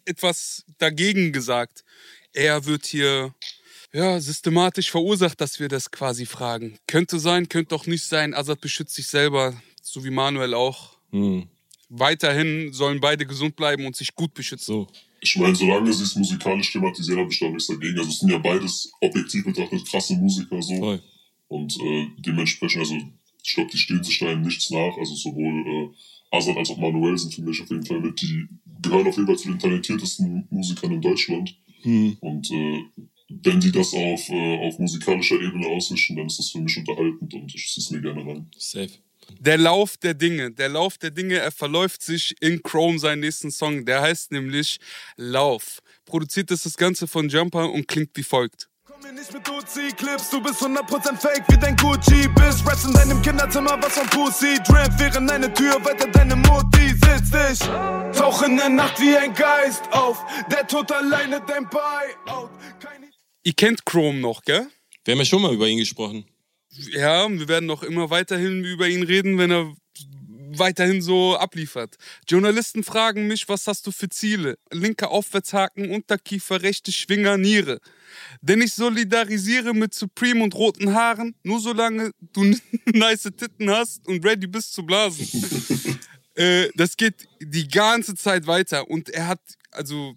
[0.05, 1.83] etwas dagegen gesagt.
[2.31, 3.33] Er wird hier
[3.93, 6.77] ja, systematisch verursacht, dass wir das quasi fragen.
[6.87, 8.33] Könnte sein, könnte doch nicht sein.
[8.33, 10.97] Azad beschützt sich selber, so wie Manuel auch.
[11.11, 11.47] Hm,
[11.89, 14.65] Weiterhin sollen beide gesund bleiben und sich gut beschützen.
[14.73, 14.87] so.
[15.21, 17.97] Ich meine, solange sie es musikalisch thematisieren, habe ich da nichts dagegen.
[17.97, 20.77] Also es sind ja beides objektiv betrachtet krasse Musiker so.
[20.77, 21.01] Voll.
[21.47, 22.95] Und äh, dementsprechend, also
[23.43, 24.95] ich glaube, die stehen sich da in nichts nach.
[24.97, 28.21] Also sowohl äh, Azad als auch Manuel sind für mich auf jeden Fall mit.
[28.21, 28.47] Die
[28.81, 31.55] gehören auf jeden Fall zu den talentiertesten Musikern in Deutschland.
[31.81, 32.17] Hm.
[32.21, 32.83] Und äh,
[33.29, 37.33] wenn die das auf, äh, auf musikalischer Ebene ausrichten, dann ist das für mich unterhaltend
[37.33, 38.51] und ich ziehe es mir gerne rein.
[38.57, 38.89] Safe.
[39.39, 43.51] Der Lauf der Dinge, der Lauf der Dinge, er verläuft sich in Chrome seinen nächsten
[43.51, 43.85] Song.
[43.85, 44.79] Der heißt nämlich
[45.17, 45.79] Lauf.
[46.05, 48.69] Produziert ist das Ganze von Jumper und klingt wie folgt.
[48.85, 52.65] Komm mir nicht mit Uzi-Clips, du bist 100% fake wie dein Gucci bist.
[52.65, 57.33] Raps in deinem Kinderzimmer, was von Pussy Drip, während eine Tür weiter deine Mutti sitzt.
[57.51, 57.59] Ich
[58.17, 62.49] tauch in der Nacht wie ein Geist auf, der Tod alleine dein Buyout.
[62.79, 62.98] Keine
[63.49, 64.67] Ihr kennt Chrome noch, gell?
[65.03, 66.23] Wir haben ja schon mal über ihn gesprochen.
[66.69, 69.73] Ja, wir werden noch immer weiterhin über ihn reden, wenn er
[70.51, 71.95] weiterhin so abliefert.
[72.27, 74.59] Journalisten fragen mich, was hast du für Ziele?
[74.71, 77.79] Linker Aufwärtshaken, Unterkiefer, rechte Schwinger, Niere.
[78.41, 82.43] Denn ich solidarisiere mit Supreme und roten Haaren, nur solange du
[82.93, 85.27] nice Titten hast und ready bist zu blasen.
[86.35, 90.13] äh, das geht die ganze Zeit weiter und er hat, also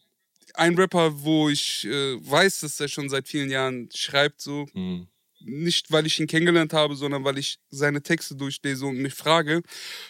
[0.55, 5.09] ein Rapper, wo ich äh, weiß, dass er schon seit vielen Jahren schreibt, so, Hm.
[5.41, 9.63] nicht weil ich ihn kennengelernt habe, sondern weil ich seine Texte durchlese und mich frage,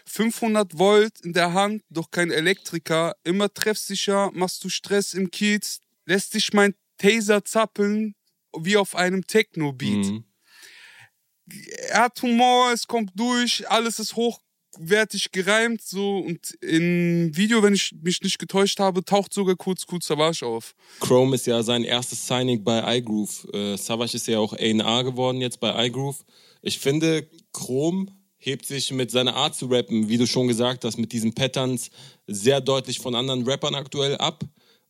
[0.07, 5.81] 500 Volt in der Hand, doch kein Elektriker, immer treffsicher, machst du Stress im Kiez,
[6.07, 8.15] lässt dich mein Taser zappeln,
[8.57, 10.07] wie auf einem Techno-Beat.
[10.07, 10.25] Hm.
[11.89, 14.17] Er hat Humor, es kommt durch, alles ist
[14.79, 19.87] hochwertig gereimt, so, und im Video, wenn ich mich nicht getäuscht habe, taucht sogar kurz
[19.87, 20.75] Kurz Savage auf.
[21.01, 23.49] Chrome ist ja sein erstes Signing bei iGroove.
[23.53, 26.25] Äh, Savage ist ja auch A&R geworden jetzt bei iGroove.
[26.63, 28.07] Ich finde, Chrome
[28.39, 31.91] hebt sich mit seiner Art zu rappen, wie du schon gesagt hast, mit diesen Patterns
[32.27, 34.45] sehr deutlich von anderen Rappern aktuell ab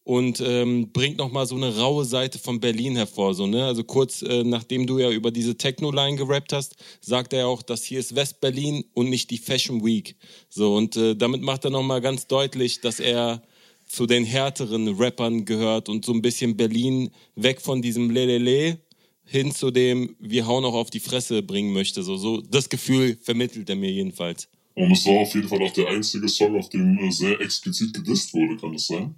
[0.05, 3.35] und ähm, bringt nochmal so eine raue Seite von Berlin hervor.
[3.35, 3.65] So, ne?
[3.65, 7.63] Also kurz äh, nachdem du ja über diese Techno-Line gerappt hast, sagt er ja auch,
[7.63, 10.17] dass hier ist West-Berlin und nicht die Fashion Week.
[10.49, 13.43] So, und äh, damit macht er nochmal ganz deutlich, dass er
[13.87, 18.79] zu den härteren Rappern gehört und so ein bisschen Berlin weg von diesem Lelele
[19.25, 22.03] hin zu dem wir hauen auch auf die Fresse bringen möchte.
[22.03, 24.49] So, so das Gefühl vermittelt er mir jedenfalls.
[24.75, 27.93] Und es war auf jeden Fall auch der einzige Song, auf dem äh, sehr explizit
[27.93, 29.15] gedisst wurde, kann das sein?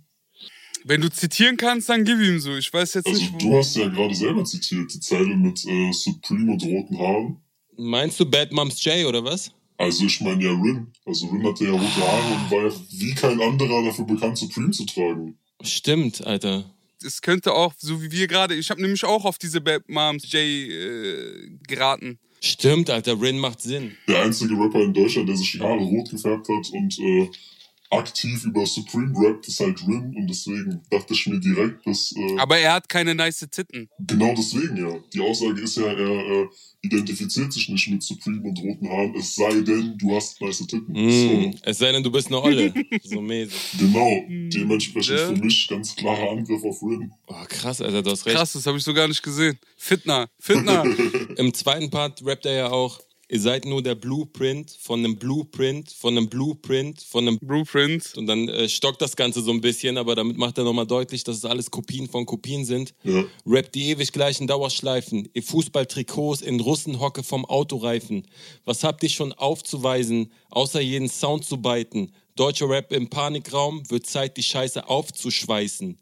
[0.87, 2.55] Wenn du zitieren kannst, dann gib ihm so.
[2.57, 5.91] Ich weiß jetzt Also nicht, du hast ja gerade selber zitiert, die Zeile mit äh,
[5.93, 7.37] Supreme und roten Haaren.
[7.77, 9.51] Meinst du Bad Moms J oder was?
[9.79, 10.87] Also ich meine ja Rin.
[11.07, 14.71] Also Rin hatte ja rote Haare und war ja wie kein anderer dafür bekannt, Supreme
[14.71, 15.39] zu tragen.
[15.63, 16.71] Stimmt, Alter.
[17.03, 20.31] es könnte auch, so wie wir gerade, ich habe nämlich auch auf diese Bad Moms
[20.31, 22.19] J äh, geraten.
[22.43, 23.19] Stimmt, Alter.
[23.21, 23.97] Rin macht Sinn.
[24.07, 27.31] Der einzige Rapper in Deutschland, der sich die Haare rot gefärbt hat und äh,
[27.99, 30.15] aktiv über Supreme rappt, ist halt Rin.
[30.17, 32.13] Und deswegen dachte ich mir direkt, dass...
[32.17, 33.89] Äh, Aber er hat keine nice Titten.
[33.99, 34.99] Genau deswegen, ja.
[35.13, 36.47] Die Aussage ist ja, er äh,
[36.83, 40.93] identifiziert sich nicht mit Supreme und roten Haaren, es sei denn, du hast nice Titten.
[40.93, 42.73] Mm, es sei denn, du bist eine Olle.
[43.03, 43.55] so mäßig.
[43.79, 44.25] So, genau.
[44.29, 45.27] Dementsprechend Ja.
[45.29, 47.11] für mich ganz klarer Angriff auf Rin.
[47.27, 48.37] Oh, krass, Alter, du hast recht.
[48.37, 49.59] Krass, das habe ich so gar nicht gesehen.
[49.77, 50.85] Fitner, Fitner.
[51.37, 55.91] Im zweiten Part rappt er ja auch, ihr seid nur der Blueprint von einem Blueprint,
[55.91, 58.15] von einem Blueprint, von einem Blueprint.
[58.17, 61.25] und dann äh, stockt das Ganze so ein bisschen, aber damit macht er nochmal deutlich,
[61.25, 62.95] dass es alles Kopien von Kopien sind.
[63.03, 63.25] Ja.
[63.47, 68.27] Rappt die ewig gleichen Dauerschleifen, ihr Fußballtrikots in Russenhocke vom Autoreifen.
[68.65, 72.13] Was habt ihr schon aufzuweisen, außer jeden Sound zu biten?
[72.37, 75.99] Deutscher Rap im Panikraum, wird Zeit, die Scheiße aufzuschweißen.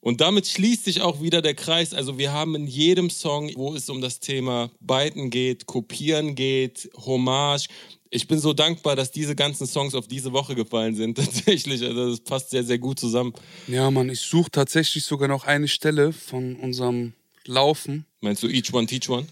[0.00, 1.92] Und damit schließt sich auch wieder der Kreis.
[1.92, 6.90] Also wir haben in jedem Song, wo es um das Thema Biten geht, Kopieren geht,
[6.96, 7.68] Hommage.
[8.10, 11.16] Ich bin so dankbar, dass diese ganzen Songs auf diese Woche gefallen sind.
[11.16, 13.34] Tatsächlich, also das passt sehr, sehr gut zusammen.
[13.66, 18.06] Ja, Mann, ich suche tatsächlich sogar noch eine Stelle von unserem Laufen.
[18.20, 19.26] Meinst du Each One Teach One?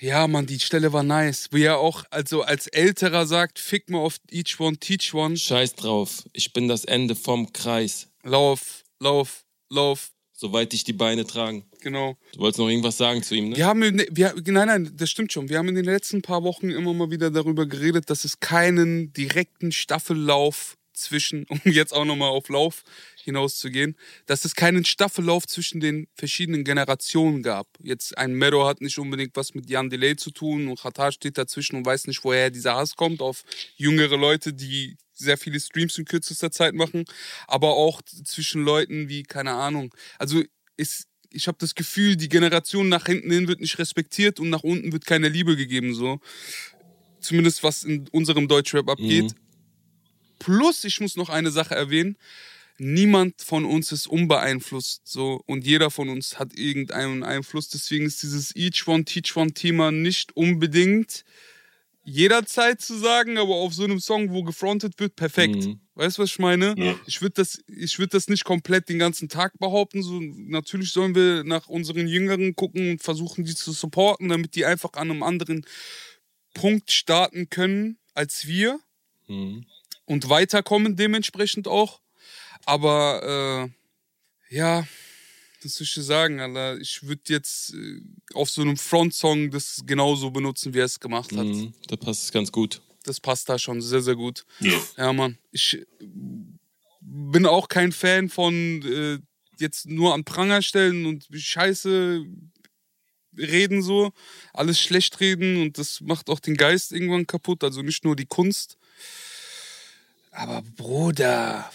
[0.00, 1.48] Ja, Mann, die Stelle war nice.
[1.50, 5.36] Wie er auch also als Älterer sagt, fick mal auf each one, teach one.
[5.36, 8.08] Scheiß drauf, ich bin das Ende vom Kreis.
[8.22, 10.10] Lauf, lauf, lauf.
[10.32, 11.66] Soweit dich die Beine tragen.
[11.82, 12.16] Genau.
[12.32, 13.56] Du wolltest noch irgendwas sagen zu ihm, ne?
[13.56, 15.50] Wir haben, in- wir, nein, nein, das stimmt schon.
[15.50, 19.12] Wir haben in den letzten paar Wochen immer mal wieder darüber geredet, dass es keinen
[19.12, 22.84] direkten Staffellauf zwischen, um jetzt auch nochmal auf Lauf
[23.22, 27.66] hinauszugehen, dass es keinen Staffellauf zwischen den verschiedenen Generationen gab.
[27.82, 31.36] Jetzt ein Mero hat nicht unbedingt was mit Jan Delay zu tun und Qatar steht
[31.36, 33.44] dazwischen und weiß nicht, woher dieser Hass kommt auf
[33.76, 37.04] jüngere Leute, die sehr viele Streams in kürzester Zeit machen,
[37.46, 40.42] aber auch zwischen Leuten wie, keine Ahnung, also
[40.76, 44.62] ist, ich habe das Gefühl, die Generation nach hinten hin wird nicht respektiert und nach
[44.62, 46.20] unten wird keine Liebe gegeben, so.
[47.20, 49.34] Zumindest was in unserem Deutschrap abgeht.
[50.38, 52.16] Plus, ich muss noch eine Sache erwähnen.
[52.78, 55.42] Niemand von uns ist unbeeinflusst, so.
[55.46, 57.68] Und jeder von uns hat irgendeinen Einfluss.
[57.68, 61.24] Deswegen ist dieses Each One, Teach One Thema nicht unbedingt
[62.02, 65.66] jederzeit zu sagen, aber auf so einem Song, wo gefrontet wird, perfekt.
[65.66, 65.80] Mhm.
[65.94, 66.74] Weißt du, was ich meine?
[66.78, 66.94] Ja.
[67.06, 70.02] Ich würde das, ich würd das nicht komplett den ganzen Tag behaupten.
[70.02, 74.64] So, natürlich sollen wir nach unseren Jüngeren gucken und versuchen, die zu supporten, damit die
[74.64, 75.64] einfach an einem anderen
[76.54, 78.80] Punkt starten können als wir
[79.28, 79.64] Mhm.
[80.06, 82.00] und weiterkommen dementsprechend auch.
[82.64, 83.70] Aber
[84.50, 84.84] äh, ja,
[85.62, 86.78] das soll ich dir sagen, Alter.
[86.80, 88.00] Ich würde jetzt äh,
[88.34, 91.46] auf so einem Frontsong das genauso benutzen, wie er es gemacht hat.
[91.46, 91.72] Mhm.
[91.88, 92.82] Da passt es ganz gut.
[93.04, 94.44] Das passt da schon sehr, sehr gut.
[94.60, 94.78] Ja.
[94.96, 95.38] Ja, Mann.
[95.52, 95.86] Ich äh,
[97.00, 99.18] bin auch kein Fan von äh,
[99.58, 102.24] jetzt nur an Pranger stellen und Scheiße
[103.36, 104.12] reden so,
[104.52, 108.26] alles schlecht reden und das macht auch den Geist irgendwann kaputt, also nicht nur die
[108.26, 108.76] Kunst.
[110.32, 111.70] Aber Bruder,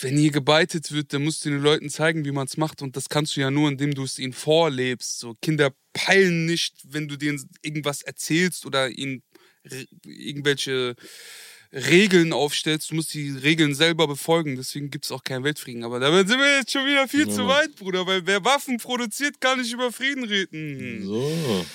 [0.00, 2.96] wenn hier gebeitet wird, dann musst du den Leuten zeigen, wie man es macht und
[2.96, 5.18] das kannst du ja nur, indem du es ihnen vorlebst.
[5.18, 9.22] So Kinder peilen nicht, wenn du denen irgendwas erzählst oder ihnen
[10.04, 10.94] irgendwelche
[11.72, 12.90] Regeln aufstellst.
[12.90, 15.84] Du musst die Regeln selber befolgen, deswegen gibt es auch keinen Weltfrieden.
[15.84, 18.78] Aber da sind wir jetzt schon wieder viel Ja, zu weit, Bruder, weil wer Waffen
[18.78, 21.04] produziert, kann nicht über Frieden reden.
[21.04, 21.66] So.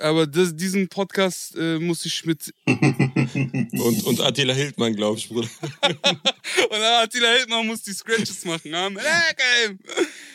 [0.00, 2.52] Aber das, diesen Podcast äh, muss ich mit.
[2.66, 5.48] Und, und Attila Hildmann, glaube ich, Bruder.
[5.82, 8.70] Und Attila Hildmann muss die Scratches machen.
[8.70, 9.78] Lecker,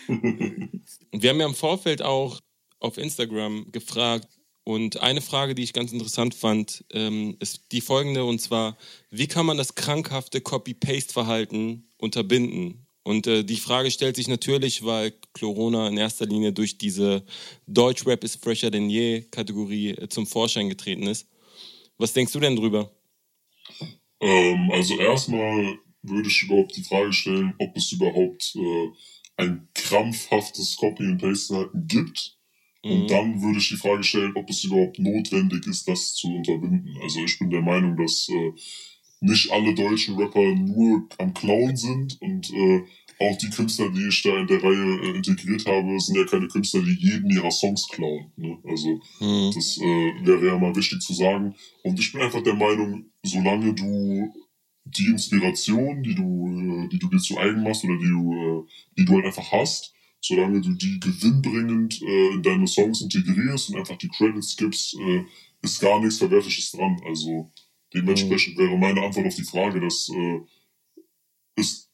[0.07, 2.39] Und wir haben ja im Vorfeld auch
[2.79, 4.27] auf Instagram gefragt.
[4.65, 8.23] Und eine Frage, die ich ganz interessant fand, ähm, ist die folgende.
[8.23, 8.77] Und zwar,
[9.09, 12.82] wie kann man das krankhafte Copy-Paste-Verhalten unterbinden?
[13.03, 17.23] Und äh, die Frage stellt sich natürlich, weil Corona in erster Linie durch diese
[17.67, 21.27] Deutschrap ist fresher denn je Kategorie äh, zum Vorschein getreten ist.
[21.97, 22.91] Was denkst du denn drüber?
[24.21, 28.89] Ähm, also erstmal würde ich überhaupt die Frage stellen, ob es überhaupt äh,
[29.35, 32.37] ein krampfhaftes Copy and Paste gibt.
[32.85, 36.97] Und dann würde ich die Frage stellen, ob es überhaupt notwendig ist, das zu unterbinden.
[37.01, 38.51] Also ich bin der Meinung, dass äh,
[39.23, 42.83] nicht alle deutschen Rapper nur am Klauen sind und äh,
[43.19, 46.47] auch die Künstler, die ich da in der Reihe äh, integriert habe, sind ja keine
[46.47, 48.31] Künstler, die jeden ihrer Songs klauen.
[48.35, 48.57] Ne?
[48.65, 49.51] Also Mhm.
[49.55, 51.55] das äh, wäre ja mal wichtig zu sagen.
[51.83, 54.33] Und ich bin einfach der Meinung, solange du
[54.85, 58.63] die Inspiration, die du, äh, die du dir zu eigen machst oder die du, äh,
[58.97, 63.77] die du halt einfach hast, solange du die gewinnbringend äh, in deine Songs integrierst und
[63.77, 65.23] einfach die Credits gibst, äh,
[65.61, 66.99] ist gar nichts Verwerfliches dran.
[67.05, 67.51] Also
[67.93, 70.39] dementsprechend wäre meine Antwort auf die Frage, dass, äh,
[71.55, 71.89] ist,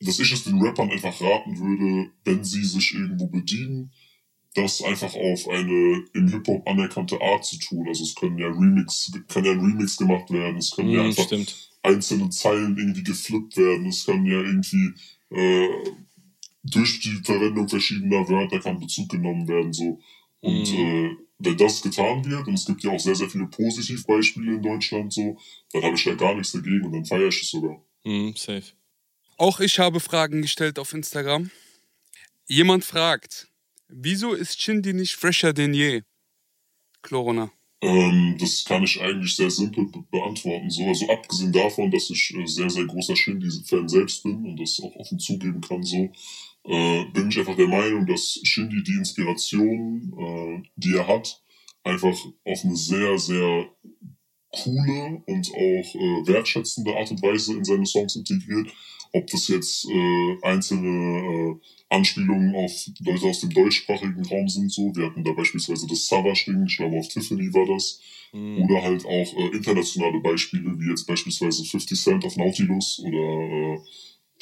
[0.00, 3.92] dass ich es den Rappern einfach raten würde, wenn sie sich irgendwo bedienen,
[4.54, 7.88] das einfach auf eine im Hip-Hop anerkannte Art zu tun.
[7.88, 11.06] Also es können ja Remix, kann ja ein Remix gemacht werden, es können ja Mhm,
[11.06, 11.56] einfach stimmt.
[11.82, 14.94] einzelne Zeilen irgendwie geflippt werden, es kann ja irgendwie
[15.30, 15.68] äh,
[16.62, 20.00] durch die Verwendung verschiedener Wörter kann Bezug genommen werden, so.
[20.40, 20.78] Und Mhm.
[20.78, 24.62] äh, wenn das getan wird, und es gibt ja auch sehr, sehr viele Positivbeispiele in
[24.62, 25.36] Deutschland, so,
[25.72, 27.82] dann habe ich da gar nichts dagegen und dann feiere ich es sogar.
[28.04, 28.72] Mhm, safe.
[29.36, 31.50] Auch ich habe Fragen gestellt auf Instagram.
[32.46, 33.48] Jemand fragt,
[33.88, 36.02] wieso ist Shindy nicht fresher denn je?
[37.02, 37.50] Corona.
[37.80, 40.70] Ähm, das kann ich eigentlich sehr simpel be beantworten.
[40.70, 44.80] So, also abgesehen davon, dass ich äh, sehr, sehr großer Shindy-Fan selbst bin und das
[44.80, 46.10] auch offen zugeben kann, so,
[46.64, 51.42] äh, bin ich einfach der Meinung, dass Shindy die Inspiration, äh, die er hat,
[51.82, 53.68] einfach auf eine sehr, sehr
[54.50, 58.72] coole und auch äh, wertschätzende Art und Weise in seine Songs integriert.
[59.12, 64.94] Ob das jetzt äh, einzelne äh, Anspielungen auf Leute aus dem deutschsprachigen Raum sind, so.
[64.94, 68.00] Wir hatten da beispielsweise das Savage-Ding, ich glaube auf Tiffany war das.
[68.32, 68.62] Mhm.
[68.62, 73.78] Oder halt auch äh, internationale Beispiele, wie jetzt beispielsweise 50 Cent auf Nautilus oder äh,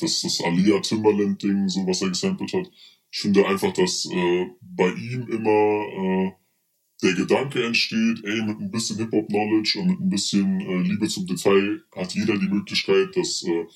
[0.03, 2.71] das, das Alia Timberland-Ding, so was er gesampelt hat.
[3.11, 6.33] Ich finde einfach, dass äh, bei ihm immer äh,
[7.03, 11.27] der Gedanke entsteht, ey, mit ein bisschen Hip-Hop-Knowledge und mit ein bisschen äh, Liebe zum
[11.27, 13.67] Detail hat jeder die Möglichkeit, das äh,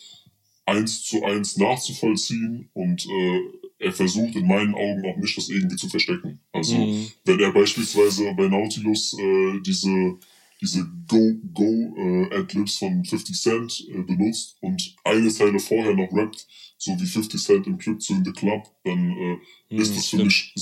[0.65, 3.41] eins zu eins nachzuvollziehen und äh,
[3.79, 6.41] er versucht in meinen Augen auch nicht, das irgendwie zu verstecken.
[6.53, 7.07] Also Mhm.
[7.25, 10.19] wenn er beispielsweise bei Nautilus äh, diese
[10.61, 16.47] diese Go-Go-Adlibs von 50 Cent äh, benutzt und eine Zeile vorher noch rappt,
[16.79, 19.37] so wie 50 Cent im Club zu in the Club, dann äh,
[19.69, 20.55] Mhm, ist das für mich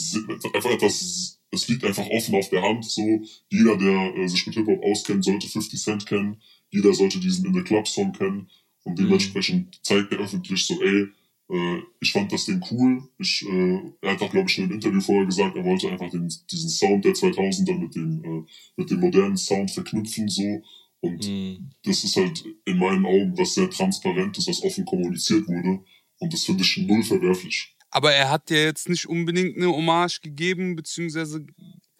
[0.54, 2.84] einfach etwas, es liegt einfach offen auf der Hand.
[2.84, 6.40] So, jeder, der äh, sich mit Hip-Hop auskennt, sollte 50 Cent kennen,
[6.70, 8.48] jeder sollte diesen In the Club-Song kennen
[8.84, 9.04] und Mhm.
[9.04, 11.06] dementsprechend zeigt er öffentlich so, ey,
[11.50, 13.02] äh, ich fand das Ding cool.
[13.18, 16.10] Ich, äh, er hat auch, glaube ich, in einem Interview vorher gesagt, er wollte einfach
[16.10, 20.62] den, diesen Sound der 2000er mit dem, äh, mit dem modernen Sound verknüpfen, so.
[21.00, 21.70] Und Mhm.
[21.82, 25.84] das ist halt in meinen Augen was sehr Transparentes, was offen kommuniziert wurde.
[26.18, 27.76] Und das finde ich null verwerflich.
[27.90, 31.46] Aber er hat ja jetzt nicht unbedingt eine Hommage gegeben, beziehungsweise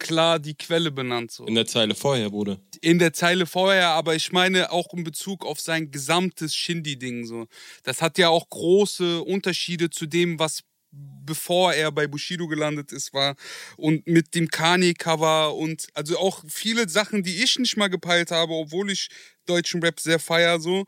[0.05, 1.31] klar die Quelle benannt.
[1.31, 1.45] So.
[1.45, 2.59] In der Zeile vorher, Bruder.
[2.81, 7.25] in der Zeile vorher, aber ich meine auch in Bezug auf sein gesamtes Shindy-Ding.
[7.25, 7.47] So.
[7.83, 13.13] Das hat ja auch große Unterschiede zu dem, was bevor er bei Bushido gelandet ist,
[13.13, 13.35] war.
[13.77, 18.53] Und mit dem Kanye-Cover und also auch viele Sachen, die ich nicht mal gepeilt habe,
[18.53, 19.09] obwohl ich
[19.45, 20.85] deutschen Rap sehr feier, so,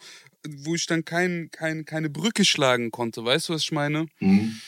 [0.65, 3.23] wo ich dann kein, kein, keine Brücke schlagen konnte.
[3.25, 4.07] Weißt du, was ich meine?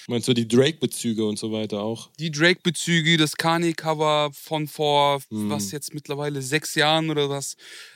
[0.08, 2.10] Meinst du die Drake-Bezüge und so weiter auch?
[2.20, 5.50] die Drake-Bezüge, das Kanye-Cover von vor, Mhm.
[5.50, 7.56] was jetzt mittlerweile sechs Jahren oder was.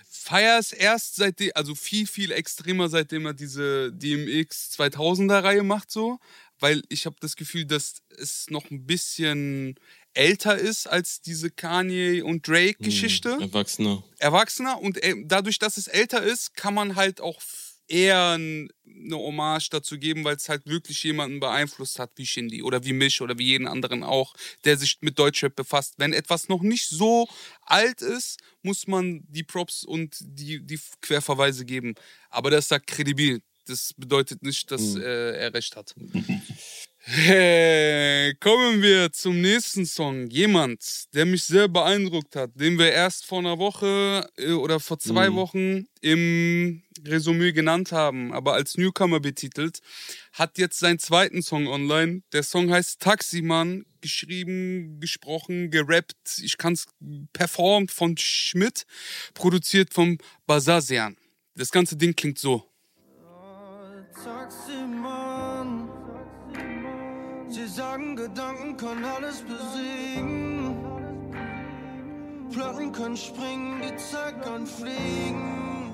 [0.10, 6.20] Feier es erst seitdem, also viel, viel extremer, seitdem er diese DMX 2000er-Reihe macht, so.
[6.60, 9.76] Weil ich habe das Gefühl, dass es noch ein bisschen
[10.14, 14.04] älter ist als diese Kanye- und Drake-Geschichte Erwachsener.
[14.20, 17.42] erwachsener und äh, dadurch, dass es älter ist, kann man halt auch
[17.88, 18.70] eher eine
[19.12, 23.22] Hommage dazu geben, weil es halt wirklich jemanden beeinflusst hat, wie Shindy oder wie mich
[23.22, 24.34] oder wie jeden anderen auch,
[24.66, 25.96] der sich mit Deutschrap befasst.
[25.98, 27.28] Wenn etwas noch nicht so
[27.62, 31.96] alt ist, muss man die Props und die, die Querverweise geben.
[32.30, 33.42] Aber das sagt kredibil.
[33.66, 35.96] Das bedeutet nicht, dass äh, er recht hat.
[37.06, 40.30] Hey, kommen wir zum nächsten Song.
[40.30, 45.00] Jemand, der mich sehr beeindruckt hat, den wir erst vor einer Woche äh, oder vor
[45.00, 45.36] zwei Mhm.
[45.36, 49.80] Wochen im Resümee genannt haben, aber als Newcomer betitelt,
[50.32, 52.22] hat jetzt seinen zweiten Song online.
[52.32, 56.86] Der Song heißt Taximan, geschrieben, gesprochen, gerappt, ich kann's
[57.34, 58.86] performt von Schmidt,
[59.34, 61.18] produziert vom Basasian.
[61.56, 62.64] Das ganze Ding klingt so.
[64.14, 64.63] Taximann.
[67.94, 70.76] Sie sagen, Gedanken können alles besiegen.
[72.52, 75.94] Platten können springen, die Zeit kann fliegen.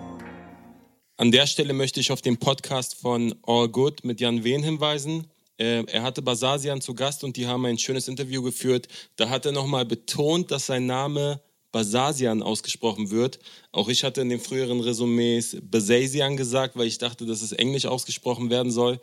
[1.17, 5.27] An der Stelle möchte ich auf den Podcast von All Good mit Jan Wehn hinweisen.
[5.57, 8.87] Äh, Er hatte Basasian zu Gast und die haben ein schönes Interview geführt.
[9.17, 11.41] Da hat er nochmal betont, dass sein Name
[11.71, 13.39] Basasian ausgesprochen wird.
[13.71, 17.85] Auch ich hatte in den früheren Resümees Basasian gesagt, weil ich dachte, dass es englisch
[17.85, 18.99] ausgesprochen werden soll.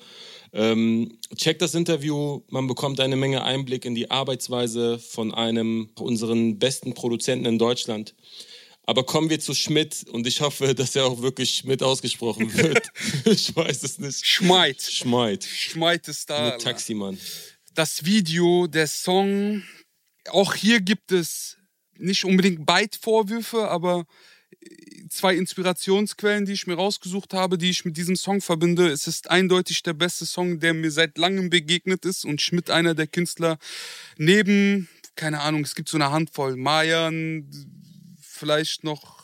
[0.53, 6.59] Ähm, checkt das Interview, man bekommt eine Menge Einblick in die Arbeitsweise von einem unseren
[6.59, 8.15] besten Produzenten in Deutschland.
[8.85, 12.89] Aber kommen wir zu Schmidt und ich hoffe, dass er auch wirklich Schmidt ausgesprochen wird.
[13.25, 14.25] ich weiß es nicht.
[14.25, 14.81] Schmeit.
[14.81, 15.45] Schmeit.
[15.45, 16.53] Schmeit ist da.
[16.53, 16.63] Mit.
[16.63, 17.19] Taximann.
[17.75, 19.63] das Video, der Song.
[20.29, 21.57] Auch hier gibt es
[21.99, 24.07] nicht unbedingt Beitvorwürfe, aber
[25.11, 28.89] zwei Inspirationsquellen, die ich mir rausgesucht habe, die ich mit diesem Song verbinde.
[28.89, 32.95] Es ist eindeutig der beste Song, der mir seit langem begegnet ist und Schmidt einer
[32.95, 33.59] der Künstler
[34.17, 37.49] neben, keine Ahnung, es gibt so eine Handvoll, Mayan,
[38.21, 39.17] vielleicht noch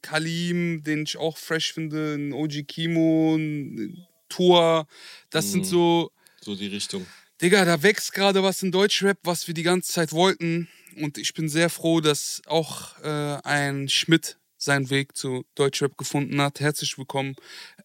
[0.00, 4.86] Kalim, den ich auch fresh finde, ein OG Kimo, ein Tour.
[5.30, 6.10] Das sind so
[6.40, 7.06] So die Richtung.
[7.42, 10.68] Digga, da wächst gerade was in Deutschrap, was wir die ganze Zeit wollten.
[10.96, 16.40] Und ich bin sehr froh, dass auch äh, ein Schmidt seinen Weg zu Deutschrap gefunden
[16.40, 16.60] hat.
[16.60, 17.36] Herzlich willkommen.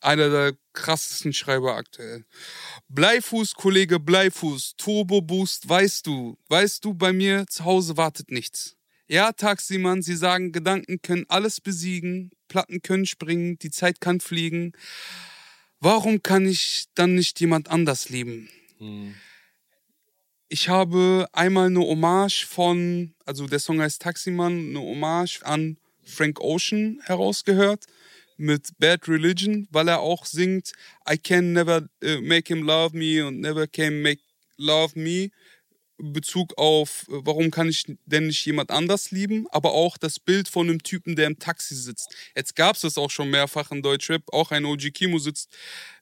[0.02, 2.26] Einer der krassesten Schreiber aktuell.
[2.88, 8.78] Bleifuß, Kollege Bleifuß, Turbo Boost, weißt du, weißt du, bei mir zu Hause wartet nichts.
[9.08, 14.74] Ja, Taximann, sie sagen, Gedanken können alles besiegen, Platten können springen, die Zeit kann fliegen.
[15.80, 18.50] Warum kann ich dann nicht jemand anders lieben?
[20.48, 25.78] Ich habe einmal eine Hommage von, also der Song heißt Taximan, eine Hommage an
[26.10, 27.86] Frank Ocean herausgehört
[28.38, 30.72] mit Bad Religion, weil er auch singt
[31.10, 34.22] I can never äh, make him love me und never can make
[34.58, 35.30] love me.
[36.02, 40.48] Bezug auf, äh, warum kann ich denn nicht jemand anders lieben, aber auch das Bild
[40.48, 42.16] von einem Typen, der im Taxi sitzt.
[42.36, 44.24] Jetzt gab es das auch schon mehrfach in Deutschrap.
[44.32, 45.50] Auch ein OG Kimo sitzt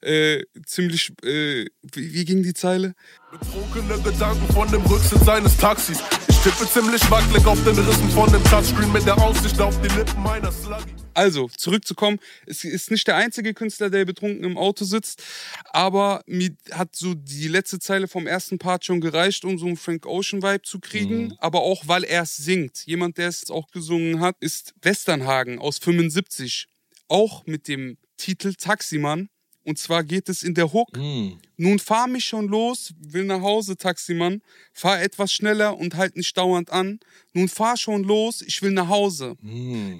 [0.00, 2.94] äh, ziemlich, äh, wie, wie ging die Zeile?
[3.32, 5.98] Betrunkene Gedanken von dem Rücksitz seines Taxis.
[6.38, 9.88] Ich tippe ziemlich wackelig auf den Rissen von dem Touchscreen mit der Aussicht auf die
[9.88, 10.94] Lippen meiner Sluggy.
[11.12, 15.20] Also, zurückzukommen, es ist nicht der einzige Künstler, der betrunken im Auto sitzt,
[15.64, 19.76] aber mir hat so die letzte Zeile vom ersten Part schon gereicht, um so einen
[19.76, 22.86] Frank Ocean-Vibe zu kriegen, aber auch, weil er es singt.
[22.86, 26.68] Jemand, der es auch gesungen hat, ist Westernhagen aus 75,
[27.08, 29.28] auch mit dem Titel Taximann.
[29.68, 30.96] Und zwar geht es in der Hook.
[31.58, 34.40] Nun fahr mich schon los, will nach Hause, Taximann.
[34.72, 37.00] Fahr etwas schneller und halt nicht dauernd an.
[37.34, 39.36] Nun fahr schon los, ich will nach Hause.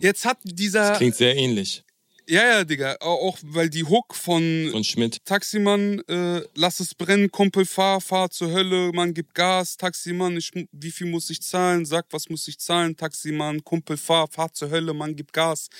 [0.01, 0.93] Jetzt hat dieser.
[0.93, 1.85] Klingt sehr ähnlich.
[2.31, 2.97] Ja, ja, Digga.
[3.01, 5.25] Au- Auch weil die Hook von, Von Schmidt.
[5.25, 10.51] Taximann, äh, lass es brennen, Kumpel, fahr, fahr zur Hölle, Mann, gib Gas, Taximann, ich,
[10.71, 11.87] wie viel muss ich zahlen?
[11.87, 12.95] Sag, was muss ich zahlen?
[12.97, 15.71] Taximann, Kumpel, fahr, fahr zur Hölle, Mann, gib Gas.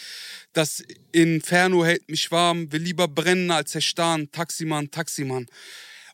[0.55, 0.83] Das
[1.13, 5.47] Inferno hält mich warm, will lieber brennen als erstarren, Taximann, Taximann.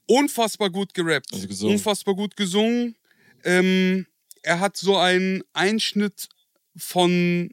[0.06, 1.32] Unfassbar gut gerappt.
[1.32, 1.76] Also gesungen.
[1.76, 2.96] Unfassbar gut gesungen.
[3.44, 4.06] Ähm,
[4.42, 6.28] er hat so einen Einschnitt
[6.76, 7.50] von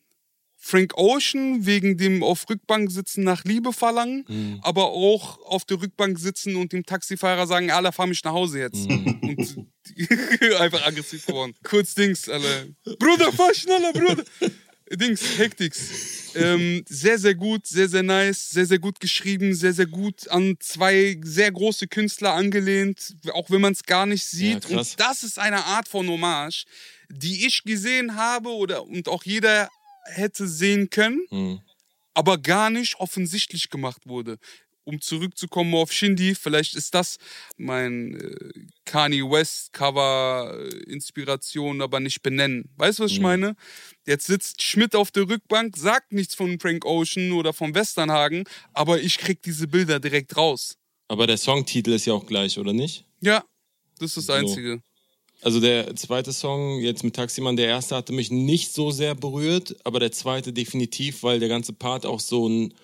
[0.64, 4.60] Frank Ocean wegen dem auf Rückbank sitzen nach Liebe verlangen, Mhm.
[4.62, 8.60] aber auch auf der Rückbank sitzen und dem Taxifahrer sagen, Alter, fahr mich nach Hause
[8.60, 8.88] jetzt.
[8.88, 9.20] Mhm.
[9.24, 9.66] Und
[10.60, 11.56] einfach aggressiv geworden.
[11.64, 12.68] Kurz Dings, Alter.
[13.00, 14.24] Bruder, fahr schneller, Bruder.
[14.94, 16.34] Dings, Hektiks.
[16.36, 20.58] Ähm, sehr, sehr gut, sehr, sehr nice, sehr, sehr gut geschrieben, sehr, sehr gut an
[20.60, 24.70] zwei sehr große Künstler angelehnt, auch wenn man es gar nicht sieht.
[24.70, 26.66] Ja, und das ist eine Art von Hommage,
[27.10, 29.70] die ich gesehen habe oder und auch jeder
[30.06, 31.62] hätte sehen können, Mhm.
[32.14, 34.38] aber gar nicht offensichtlich gemacht wurde.
[34.84, 37.18] Um zurückzukommen auf Shindy, vielleicht ist das
[37.56, 42.68] mein äh, Kanye West Cover äh, Inspiration, aber nicht benennen.
[42.78, 43.24] Weißt du, was ich Mhm.
[43.24, 43.56] meine?
[44.08, 49.00] Jetzt sitzt Schmidt auf der Rückbank, sagt nichts von Frank Ocean oder von Westernhagen, aber
[49.00, 50.78] ich krieg diese Bilder direkt raus.
[51.08, 53.06] Aber der Songtitel ist ja auch gleich, oder nicht?
[53.22, 53.44] Ja,
[54.00, 54.56] das ist das So.
[55.44, 59.76] Also der zweite Song, jetzt mit Taximann, der erste hatte mich nicht so sehr berührt,
[59.84, 62.76] aber der zweite definitiv, weil der ganze Part auch so ein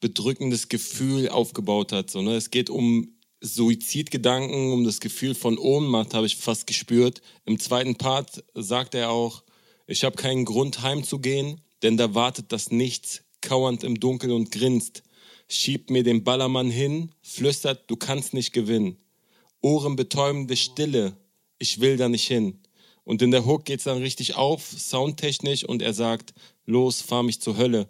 [0.00, 2.10] bedrückendes Gefühl aufgebaut hat.
[2.10, 2.34] So, ne?
[2.34, 3.12] Es geht um
[3.42, 7.20] Suizidgedanken, um das Gefühl von Ohnmacht, habe ich fast gespürt.
[7.44, 9.42] Im zweiten Part sagt er auch,
[9.86, 15.02] ich habe keinen Grund heimzugehen, denn da wartet das Nichts, kauernd im Dunkel und grinst.
[15.48, 18.96] Schiebt mir den Ballermann hin, flüstert, du kannst nicht gewinnen.
[19.60, 21.16] Ohrenbetäubende Stille,
[21.58, 22.60] ich will da nicht hin.
[23.04, 26.34] Und in der Hook geht's dann richtig auf, soundtechnisch, und er sagt,
[26.64, 27.88] los, fahr mich zur Hölle.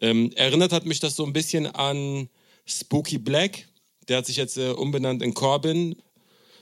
[0.00, 2.28] Ähm, erinnert hat mich das so ein bisschen an
[2.66, 3.68] Spooky Black.
[4.08, 5.96] Der hat sich jetzt äh, umbenannt in Corbin.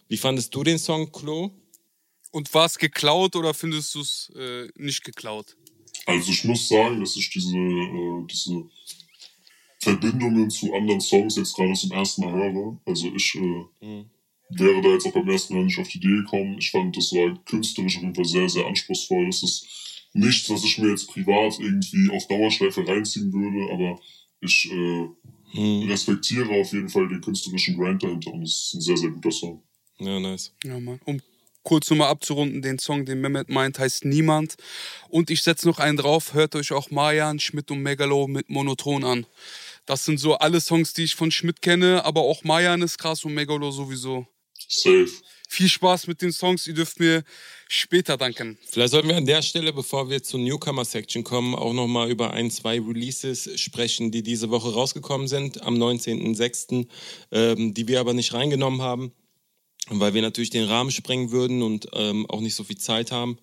[0.09, 1.51] Wie fandest du den Song, Klo?
[2.31, 5.57] Und war es geklaut oder findest du es äh, nicht geklaut?
[6.07, 8.65] Also ich muss sagen, dass ich diese, äh, diese
[9.81, 12.79] Verbindungen zu anderen Songs jetzt gerade zum ersten Mal höre.
[12.85, 14.05] Also ich äh,
[14.51, 16.57] wäre da jetzt auch beim ersten Mal nicht auf die Idee gekommen.
[16.59, 19.27] Ich fand, das war künstlerisch auf jeden Fall sehr, sehr anspruchsvoll.
[19.27, 19.67] Das ist
[20.15, 24.01] nichts, was ich mir jetzt privat irgendwie auf Dauerschleife reinziehen würde, aber
[24.41, 28.97] ich äh, respektiere auf jeden Fall den künstlerischen Grind dahinter und es ist ein sehr,
[28.97, 29.63] sehr guter Song.
[29.99, 30.53] Ja, nice.
[30.65, 31.01] Ja, Mann.
[31.05, 31.21] Um
[31.63, 34.57] kurz nochmal abzurunden, den Song, den Mehmet meint, heißt Niemand.
[35.09, 39.05] Und ich setze noch einen drauf, hört euch auch Marjan, Schmidt und Megalo mit Monoton
[39.05, 39.27] an.
[39.85, 43.25] Das sind so alle Songs, die ich von Schmidt kenne, aber auch Marjan ist krass
[43.25, 44.27] und Megalo sowieso.
[44.69, 45.09] Safe.
[45.51, 47.25] Viel Spaß mit den Songs, ihr dürft mir
[47.69, 48.59] später danken.
[48.69, 52.51] Vielleicht sollten wir an der Stelle, bevor wir zur Newcomer-Section kommen, auch nochmal über ein,
[52.51, 56.87] zwei Releases sprechen, die diese Woche rausgekommen sind, am 19.06.,
[57.33, 59.13] ähm, die wir aber nicht reingenommen haben,
[59.89, 63.39] weil wir natürlich den Rahmen sprengen würden und ähm, auch nicht so viel Zeit haben.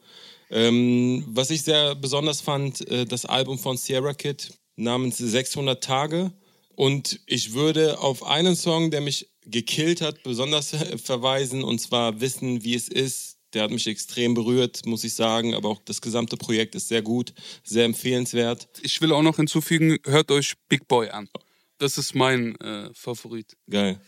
[0.51, 6.31] Ähm, was ich sehr besonders fand, äh, das Album von Sierra Kid namens 600 Tage.
[6.75, 12.63] Und ich würde auf einen Song, der mich gekillt hat, besonders verweisen, und zwar Wissen,
[12.63, 13.37] wie es ist.
[13.53, 17.01] Der hat mich extrem berührt, muss ich sagen, aber auch das gesamte Projekt ist sehr
[17.01, 17.33] gut,
[17.63, 18.67] sehr empfehlenswert.
[18.81, 21.29] Ich will auch noch hinzufügen, hört euch Big Boy an.
[21.77, 23.55] Das ist mein äh, Favorit.
[23.69, 24.01] Geil.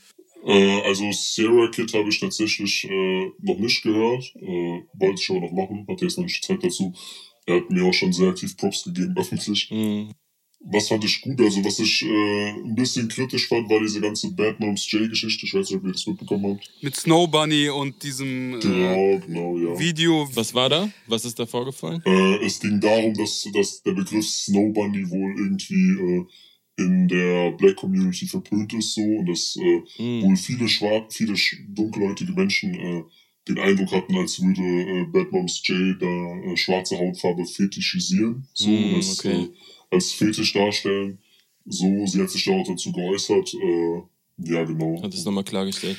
[0.46, 4.34] Äh, also Sierra Kid habe ich tatsächlich äh, noch nicht gehört.
[4.36, 6.94] Äh, wollte ich aber noch machen, hatte jetzt noch nicht Zeit dazu.
[7.46, 9.70] Er hat mir auch schon sehr aktiv Props gegeben, öffentlich.
[9.72, 10.12] Mhm.
[10.60, 11.40] Was fand ich gut?
[11.40, 15.46] Also, was ich äh, ein bisschen kritisch fand, war diese ganze Bad Moms J-Geschichte.
[15.46, 16.70] Ich weiß nicht, ob ihr das mitbekommen habt.
[16.82, 19.80] Mit Snow Bunny und diesem äh, Genau, genau, ja.
[19.80, 20.28] Video.
[20.34, 20.90] Was war da?
[21.06, 22.02] Was ist da vorgefallen?
[22.06, 26.26] Äh, es ging darum, dass, dass der Begriff Snow Bunny wohl irgendwie äh,
[26.84, 30.22] in der Black Community verpönt ist so und dass äh, Mhm.
[30.24, 33.04] wohl viele schwarz, viele sch- dunkelhäutige Menschen äh,
[33.48, 36.06] den Eindruck hatten, als würde äh, Bad Moms J da
[36.52, 39.48] äh, schwarze Hautfarbe fetischisieren, so Mhm, und das okay.
[39.92, 41.20] Als Fetisch darstellen.
[41.66, 43.54] So, sie hat sich da auch dazu geäußert.
[43.54, 44.02] Äh,
[44.52, 45.02] ja, genau.
[45.02, 45.98] Hat es nochmal klargestellt.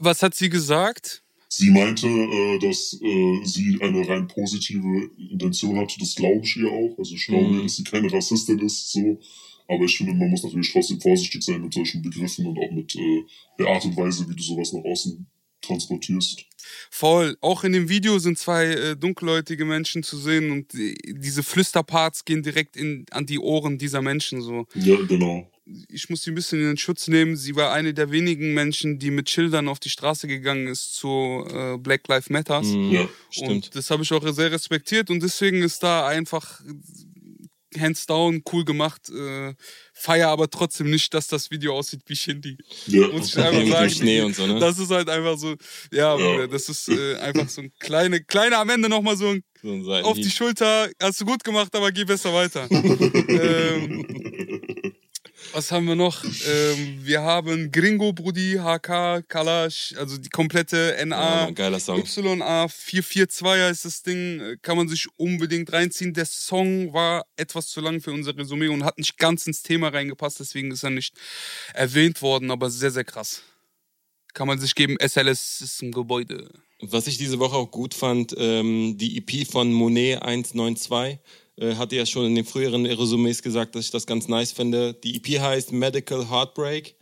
[0.00, 1.22] Was hat sie gesagt?
[1.50, 5.98] Sie meinte, äh, dass äh, sie eine rein positive Intention hatte.
[5.98, 6.96] Das glaube ich ihr auch.
[6.98, 7.62] Also ich glaube, Mhm.
[7.62, 8.92] dass sie keine Rassistin ist.
[8.92, 9.18] So.
[9.66, 12.94] Aber ich finde, man muss natürlich trotzdem vorsichtig sein mit solchen Begriffen und auch mit
[12.96, 13.22] äh,
[13.58, 15.26] der Art und Weise, wie du sowas nach außen
[15.62, 16.44] transportierst.
[16.90, 17.36] Voll.
[17.40, 22.24] Auch in dem Video sind zwei äh, dunkelhäutige Menschen zu sehen und die, diese Flüsterparts
[22.24, 24.42] gehen direkt in, an die Ohren dieser Menschen.
[24.42, 24.66] So.
[24.74, 25.50] Ja, genau.
[25.90, 27.36] Ich muss sie ein bisschen in den Schutz nehmen.
[27.36, 31.44] Sie war eine der wenigen Menschen, die mit Schildern auf die Straße gegangen ist zu
[31.50, 32.68] äh, Black Lives Matters.
[32.68, 33.50] Mhm, Ja, stimmt.
[33.50, 36.62] Und das habe ich auch sehr respektiert und deswegen ist da einfach
[37.78, 39.10] hands down cool gemacht.
[39.10, 39.54] Äh,
[39.98, 42.56] feier aber trotzdem nicht, dass das Video aussieht wie Shindy.
[42.86, 43.08] Ja.
[43.08, 43.90] Muss ich einfach sagen.
[43.90, 44.58] Schnee und so, ne?
[44.58, 45.54] Das ist halt einfach so,
[45.92, 49.42] ja, Bruder, das ist äh, einfach so ein kleine, kleiner am Ende nochmal so ein
[49.62, 50.88] So ein auf die Schulter.
[51.02, 52.68] Hast du gut gemacht, aber geh besser weiter.
[52.70, 54.57] ähm,
[55.52, 56.24] was haben wir noch?
[56.24, 61.78] Ähm, wir haben Gringo, Brudi, HK, Kalash, also die komplette Ja, NA.
[61.78, 62.02] Song.
[62.04, 66.12] YA 442 heißt das Ding, äh, kann man sich unbedingt reinziehen.
[66.14, 69.88] Der Song war etwas zu lang für unser Resümee und hat nicht ganz ins Thema
[69.88, 71.14] reingepasst, deswegen ist er nicht
[71.74, 73.42] erwähnt worden, aber sehr, sehr krass.
[74.34, 76.50] Kann man sich geben, SLS ist ein Gebäude.
[76.80, 81.18] Was ich diese Woche auch gut fand, ähm, die EP von Monet 192,
[81.58, 84.94] äh, hatte ja schon in den früheren Resümees gesagt, dass ich das ganz nice finde.
[84.94, 86.94] Die EP heißt Medical Heartbreak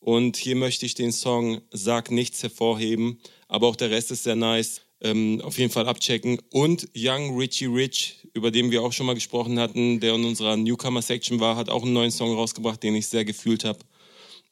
[0.00, 4.36] und hier möchte ich den Song Sag nichts hervorheben, aber auch der Rest ist sehr
[4.36, 4.82] nice.
[5.00, 6.40] Ähm, auf jeden Fall abchecken.
[6.50, 10.56] Und Young Richie Rich, über den wir auch schon mal gesprochen hatten, der in unserer
[10.56, 13.80] Newcomer-Section war, hat auch einen neuen Song rausgebracht, den ich sehr gefühlt habe.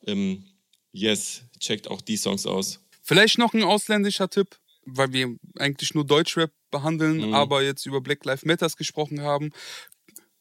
[0.07, 0.45] Ähm,
[0.93, 2.81] yes, checkt auch die Songs aus.
[3.03, 7.35] Vielleicht noch ein ausländischer Tipp, weil wir eigentlich nur Deutschrap behandeln, Mhm.
[7.35, 9.51] aber jetzt über Black Lives Matters gesprochen haben.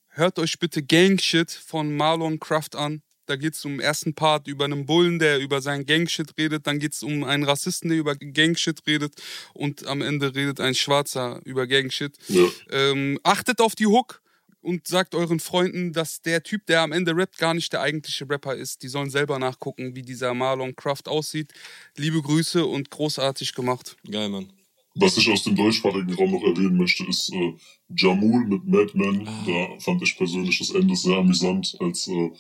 [0.10, 3.02] Hört euch bitte Gang Shit von Marlon Kraft an.
[3.28, 6.68] Da geht es um den ersten Part über einen Bullen, der über seinen Gangshit redet.
[6.68, 9.14] Dann geht es um einen Rassisten, der über Gangshit redet.
[9.54, 12.18] Und am Ende redet ein Schwarzer über Gangshit.
[12.28, 12.46] Ja.
[12.72, 14.21] Ähm, achtet auf die Hook
[14.62, 18.30] und sagt euren Freunden, dass der Typ, der am Ende rappt, gar nicht der eigentliche
[18.30, 18.84] Rapper ist.
[18.84, 21.54] Die sollen selber nachgucken, wie dieser Marlon Kraft aussieht.
[21.98, 23.98] Liebe Grüße und großartig gemacht.
[24.10, 24.52] Geil, Mann.
[24.96, 27.54] Was ich aus dem deutschsprachigen Raum noch erwähnen möchte, ist äh,
[27.96, 29.26] Jamul mit Madman.
[29.26, 32.32] Da fand ich persönlich das Ende sehr amüsant, als, äh,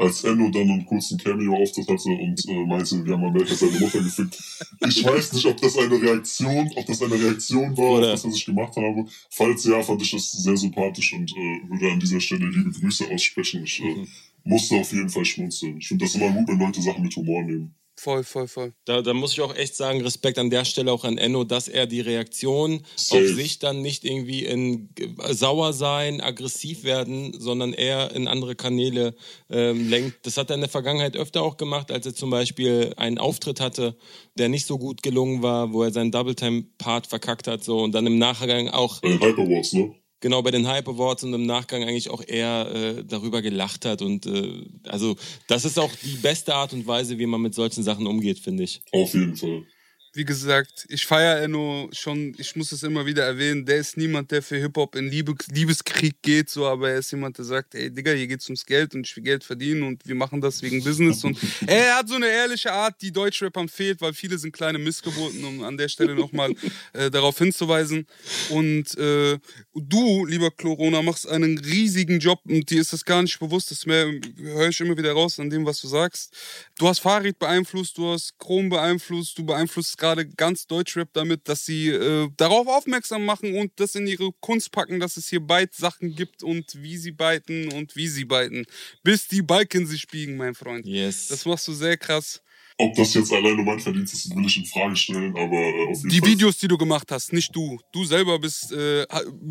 [0.00, 4.02] als Enno dann einen kurzen Cameo-Auftritt hatte und äh, meinte, wir haben Amerika seine Mutter
[4.02, 4.38] gefickt.
[4.86, 8.24] Ich weiß nicht, ob das eine Reaktion, ob das eine Reaktion war Oder- auf das,
[8.24, 9.04] was ich gemacht habe.
[9.28, 13.10] Falls ja, fand ich das sehr sympathisch und äh, würde an dieser Stelle liebe Grüße
[13.12, 13.62] aussprechen.
[13.64, 14.06] Ich äh,
[14.44, 15.78] musste auf jeden Fall schmunzeln.
[15.78, 17.74] Ich finde das immer gut, wenn Leute Sachen mit Humor nehmen.
[18.02, 18.72] Voll, voll, voll.
[18.86, 21.68] Da, da muss ich auch echt sagen, Respekt an der Stelle auch an Enno, dass
[21.68, 23.20] er die Reaktion Safe.
[23.22, 28.54] auf sich dann nicht irgendwie in äh, sauer sein, aggressiv werden, sondern eher in andere
[28.54, 29.14] Kanäle
[29.50, 30.24] ähm, lenkt.
[30.24, 33.60] Das hat er in der Vergangenheit öfter auch gemacht, als er zum Beispiel einen Auftritt
[33.60, 33.98] hatte,
[34.34, 38.06] der nicht so gut gelungen war, wo er seinen Double-Time-Part verkackt hat, so und dann
[38.06, 39.94] im Nachgang auch Bei den Awards, ne?
[40.20, 44.02] Genau bei den Hype Awards und im Nachgang eigentlich auch eher äh, darüber gelacht hat
[44.02, 45.16] und äh, also
[45.46, 48.64] das ist auch die beste Art und Weise, wie man mit solchen Sachen umgeht, finde
[48.64, 48.82] ich.
[48.92, 49.64] Auf jeden Fall.
[50.12, 54.32] Wie gesagt, ich feiere Enno schon, ich muss es immer wieder erwähnen, der ist niemand,
[54.32, 57.92] der für Hip-Hop in Liebe, Liebeskrieg geht, so, aber er ist jemand, der sagt, ey
[57.92, 60.82] Digga, hier geht's ums Geld und ich will Geld verdienen und wir machen das wegen
[60.82, 64.78] Business und er hat so eine ehrliche Art, die Deutschrappern fehlt, weil viele sind kleine
[64.78, 66.52] Missgeburten, um an der Stelle nochmal
[66.92, 68.06] äh, darauf hinzuweisen.
[68.48, 69.38] Und äh,
[69.74, 73.86] du, lieber Corona, machst einen riesigen Job und dir ist das gar nicht bewusst, das
[73.86, 76.36] höre ich immer wieder raus an dem, was du sagst.
[76.80, 81.66] Du hast Farid beeinflusst, du hast Chrome beeinflusst, du beeinflusst gerade ganz Deutschrap damit, dass
[81.66, 86.14] sie äh, darauf aufmerksam machen und das in ihre Kunst packen, dass es hier Beit-Sachen
[86.14, 88.64] gibt und wie sie beiten und wie sie beiten.
[89.02, 90.86] Bis die Balken sich biegen, mein Freund.
[90.86, 91.28] Yes.
[91.28, 92.40] Das machst du sehr krass.
[92.78, 95.98] Ob das jetzt alleine mein Verdienst ist, will ich in Frage stellen, aber äh, auf
[95.98, 96.28] jeden Die Fall.
[96.30, 97.78] Videos, die du gemacht hast, nicht du.
[97.92, 99.04] Du selber bist, äh,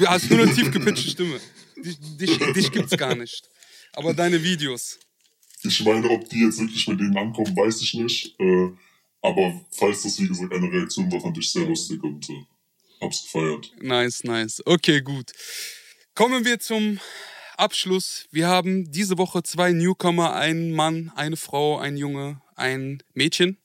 [0.07, 1.39] hast nur eine tief gepitchte Stimme.
[1.77, 3.47] Dich, dich, dich gibt's gar nicht.
[3.93, 4.97] Aber deine Videos.
[5.63, 8.39] Ich meine, ob die jetzt wirklich mit denen ankommen, weiß ich nicht.
[8.39, 8.69] Äh,
[9.21, 12.45] aber falls das, wie gesagt, eine Reaktion war, fand ich sehr lustig und äh,
[13.01, 13.71] hab's gefeiert.
[13.81, 14.61] Nice, nice.
[14.65, 15.31] Okay, gut.
[16.15, 16.99] Kommen wir zum
[17.57, 18.27] Abschluss.
[18.31, 23.57] Wir haben diese Woche zwei Newcomer, einen Mann, eine Frau, ein Junge, ein Mädchen.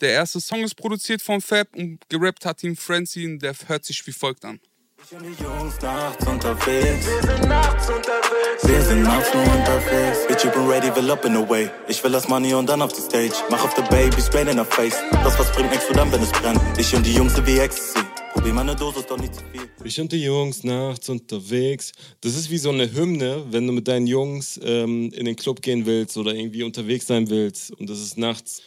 [0.00, 4.06] Der erste Song ist produziert von Fab und gerappt hat ihn Francine, der hört sich
[4.06, 4.60] wie folgt an.
[4.98, 7.06] Ich und die Jungs nachts unterwegs.
[7.06, 8.66] Wir sind nachts unterwegs.
[8.66, 10.26] Wir sind nachts nur unterwegs.
[10.26, 11.68] Bitch, ich bin ready, will up and away.
[11.86, 13.34] Ich will das Money und dann auf die Stage.
[13.50, 14.96] Mach auf the Baby, straight in the face.
[15.22, 16.58] Das was bringt nichts, nur dann, wenn es brennt.
[16.78, 18.06] Ich und die Jungs sind wie Ecstasy.
[18.32, 19.68] Probier meine Dosis, doch nicht zu viel.
[19.84, 21.92] Ich und die Jungs nachts unterwegs.
[22.22, 25.60] Das ist wie so eine Hymne, wenn du mit deinen Jungs ähm, in den Club
[25.60, 28.62] gehen willst oder irgendwie unterwegs sein willst und das ist nachts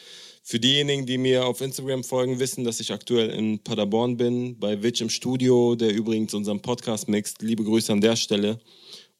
[0.50, 4.82] Für diejenigen, die mir auf Instagram folgen, wissen, dass ich aktuell in Paderborn bin, bei
[4.82, 7.44] Witch im Studio, der übrigens unseren Podcast mixt.
[7.44, 8.60] Liebe Grüße an der Stelle.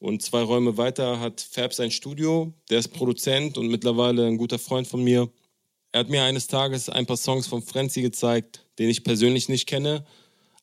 [0.00, 2.52] Und zwei Räume weiter hat Fab sein Studio.
[2.68, 5.30] Der ist Produzent und mittlerweile ein guter Freund von mir.
[5.92, 9.68] Er hat mir eines Tages ein paar Songs von Frenzy gezeigt, den ich persönlich nicht
[9.68, 10.04] kenne.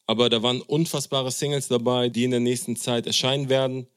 [0.06, 3.88] Aber da waren unfassbare Singles dabei, die in der nächsten Zeit erscheinen werden.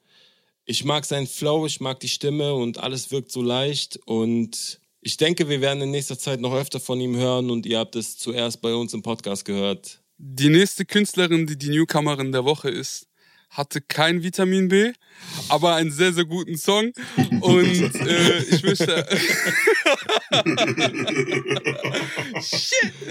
[0.67, 3.99] Ich mag seinen Flow, ich mag die Stimme und alles wirkt so leicht.
[4.07, 7.79] Und ich denke, wir werden in nächster Zeit noch öfter von ihm hören und ihr
[7.79, 10.03] habt es zuerst bei uns im Podcast gehört.
[10.19, 13.07] Die nächste Künstlerin, die die Newcomerin der Woche ist,
[13.49, 14.93] hatte kein Vitamin B,
[15.49, 16.93] aber einen sehr, sehr guten Song.
[17.41, 19.07] Und äh, ich möchte.
[22.41, 22.93] Shit!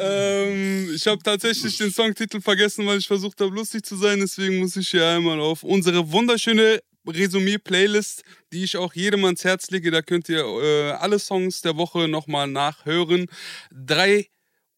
[0.00, 4.20] Ähm, ich habe tatsächlich den Songtitel vergessen, weil ich versucht habe, lustig zu sein.
[4.20, 8.22] Deswegen muss ich hier einmal auf unsere wunderschöne Resümee-Playlist,
[8.52, 9.90] die ich auch jedem ans Herz lege.
[9.90, 13.26] Da könnt ihr äh, alle Songs der Woche nochmal nachhören.
[13.70, 14.28] Drei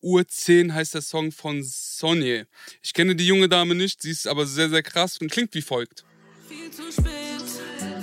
[0.02, 2.46] Uhr 10 heißt der Song von Sonje.
[2.82, 5.62] Ich kenne die junge Dame nicht, sie ist aber sehr, sehr krass und klingt wie
[5.62, 6.04] folgt.
[6.48, 7.44] Viel zu spät,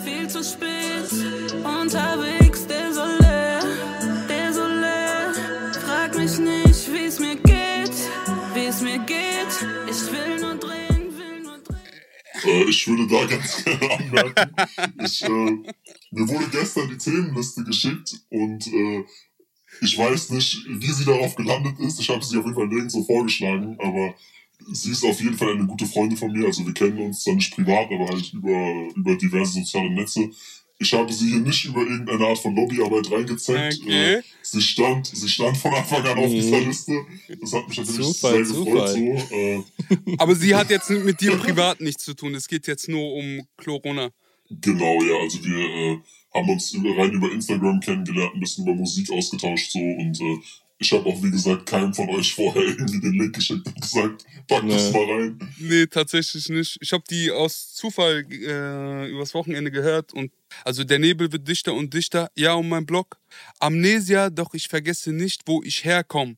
[0.04, 3.60] viel zu spät, unterwegs, der so leer,
[4.30, 5.34] der so leer.
[5.86, 7.96] Frag mich nicht, wie es mir geht,
[8.54, 9.27] wie es mir geht.
[12.46, 14.56] Äh, ich würde da ganz gerne anmerken,
[15.04, 19.04] ich, äh, mir wurde gestern die Themenliste geschickt und äh,
[19.82, 22.00] ich weiß nicht, wie sie darauf gelandet ist.
[22.00, 24.16] Ich habe sie auf jeden Fall nirgendwo vorgeschlagen, aber
[24.72, 26.46] sie ist auf jeden Fall eine gute Freundin von mir.
[26.48, 30.30] Also wir kennen uns zwar nicht privat, aber halt über, über diverse soziale Netze.
[30.80, 33.80] Ich habe sie hier nicht über irgendeine Art von Lobbyarbeit reingezeckt.
[33.82, 34.16] Okay.
[34.16, 36.94] Äh, Sie stand, sie stand von Anfang an auf dieser Liste.
[37.42, 38.90] Das hat mich natürlich Zufall, sehr gefreut.
[38.90, 39.26] Zufall.
[39.28, 39.36] So.
[39.36, 39.64] Äh,
[40.20, 42.34] Aber sie hat jetzt mit dir privat nichts zu tun.
[42.34, 44.10] Es geht jetzt nur um Corona.
[44.50, 46.00] Genau, ja, also wir äh,
[46.34, 50.38] haben uns rein über Instagram kennengelernt, ein bisschen über Musik ausgetauscht so und äh,
[50.80, 54.26] ich habe auch, wie gesagt, keinem von euch vorher irgendwie den Link geschickt und gesagt,
[54.48, 55.06] pack das Nee.
[55.06, 55.54] mal rein.
[55.60, 56.78] Nee, tatsächlich nicht.
[56.82, 60.32] Ich habe die aus Zufall äh, übers Wochenende gehört und
[60.64, 62.30] also der Nebel wird dichter und dichter.
[62.36, 63.18] Ja, um mein Blog.
[63.60, 66.36] Amnesia, doch ich vergesse nicht, wo ich herkomme.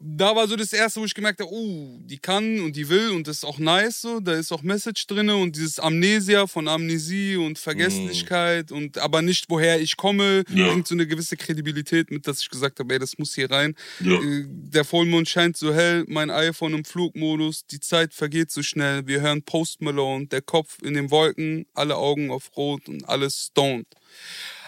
[0.00, 3.10] Da war so das erste, wo ich gemerkt habe, uh, die kann und die will
[3.10, 6.68] und das ist auch nice so, da ist auch Message drin und dieses Amnesia von
[6.68, 10.68] Amnesie und Vergesslichkeit und aber nicht woher ich komme, Ja.
[10.70, 13.74] bringt so eine gewisse Kredibilität mit, dass ich gesagt habe, ey, das muss hier rein.
[14.00, 14.20] Ja.
[14.22, 19.06] Äh, Der Vollmond scheint so hell, mein iPhone im Flugmodus, die Zeit vergeht so schnell.
[19.08, 23.46] Wir hören Post Malone, der Kopf in den Wolken, alle Augen auf Rot und alles
[23.46, 23.86] stoned.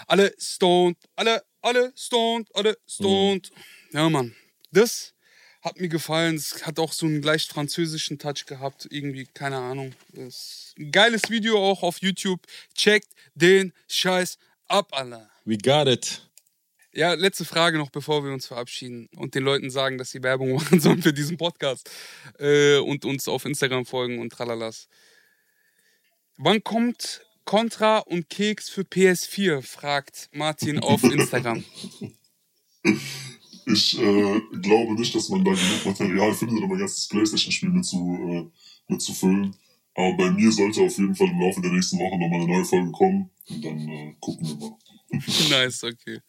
[0.08, 3.50] Alle stoned, alle, alle stoned, alle stoned.
[3.92, 4.34] Ja, Mann.
[4.72, 5.14] Das
[5.62, 6.36] hat mir gefallen.
[6.36, 8.86] Es hat auch so einen leicht französischen Touch gehabt.
[8.90, 9.94] Irgendwie, keine Ahnung.
[10.12, 12.40] Das ein geiles Video auch auf YouTube.
[12.74, 15.30] Checkt den Scheiß ab, Alter.
[15.44, 16.22] We got it.
[16.92, 20.52] Ja, letzte Frage noch, bevor wir uns verabschieden und den Leuten sagen, dass sie Werbung
[20.54, 21.88] machen sollen für diesen Podcast
[22.38, 24.88] äh, und uns auf Instagram folgen und tralalas.
[26.36, 29.62] Wann kommt Contra und Keks für PS4?
[29.62, 31.64] fragt Martin auf Instagram.
[33.66, 37.84] Ich äh, glaube nicht, dass man da genug Material findet, um ein ganzes Playstation-Spiel mit
[37.84, 39.54] zu, äh, mitzufüllen.
[39.94, 42.64] Aber bei mir sollte auf jeden Fall im Laufe der nächsten Woche nochmal eine neue
[42.64, 43.30] Folge kommen.
[43.48, 44.78] Und dann äh, gucken wir mal.
[45.50, 46.20] nice, okay.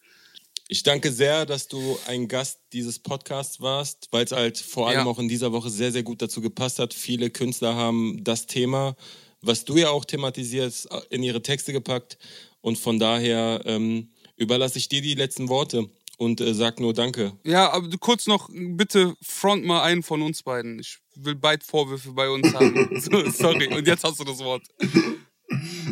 [0.68, 5.00] Ich danke sehr, dass du ein Gast dieses Podcasts warst, weil es halt vor allem
[5.00, 5.06] Ja.
[5.06, 6.94] auch in dieser Woche sehr, sehr gut dazu gepasst hat.
[6.94, 8.96] Viele Künstler haben das Thema,
[9.42, 12.18] was du ja auch thematisierst, in ihre Texte gepackt.
[12.62, 15.90] Und von daher ähm, überlasse ich dir die letzten Worte
[16.22, 17.34] und äh, sag nur Danke.
[17.44, 20.80] Ja, aber kurz noch, bitte front mal einen von uns beiden.
[20.80, 22.90] Ich will beide Vorwürfe bei uns haben.
[23.02, 24.62] So, Sorry, und jetzt hast du das Wort.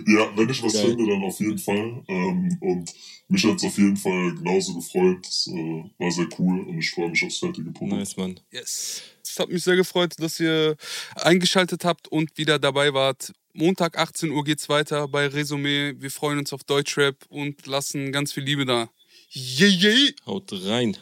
[0.06, 0.90] Ja, wenn ich was Geil.
[0.90, 2.04] finde, dann auf jeden Fall.
[2.08, 2.94] Ähm, und
[3.28, 5.26] mich hat es auf jeden Fall genauso gefreut.
[5.28, 7.98] Es äh, war sehr cool und ich freue mich aufs fertige Produkt.
[7.98, 8.40] Nice, Mann.
[8.52, 9.02] Yes.
[9.24, 10.78] Es hat mich sehr gefreut, dass ihr
[11.16, 13.34] eingeschaltet habt und wieder dabei wart.
[13.54, 15.96] Montag 18 Uhr geht's weiter bei Resümee.
[15.98, 18.90] Wir freuen uns auf Deutschrap und lassen ganz viel Liebe da.
[19.34, 20.12] Yeah, yeah.
[20.26, 20.98] Haut rein.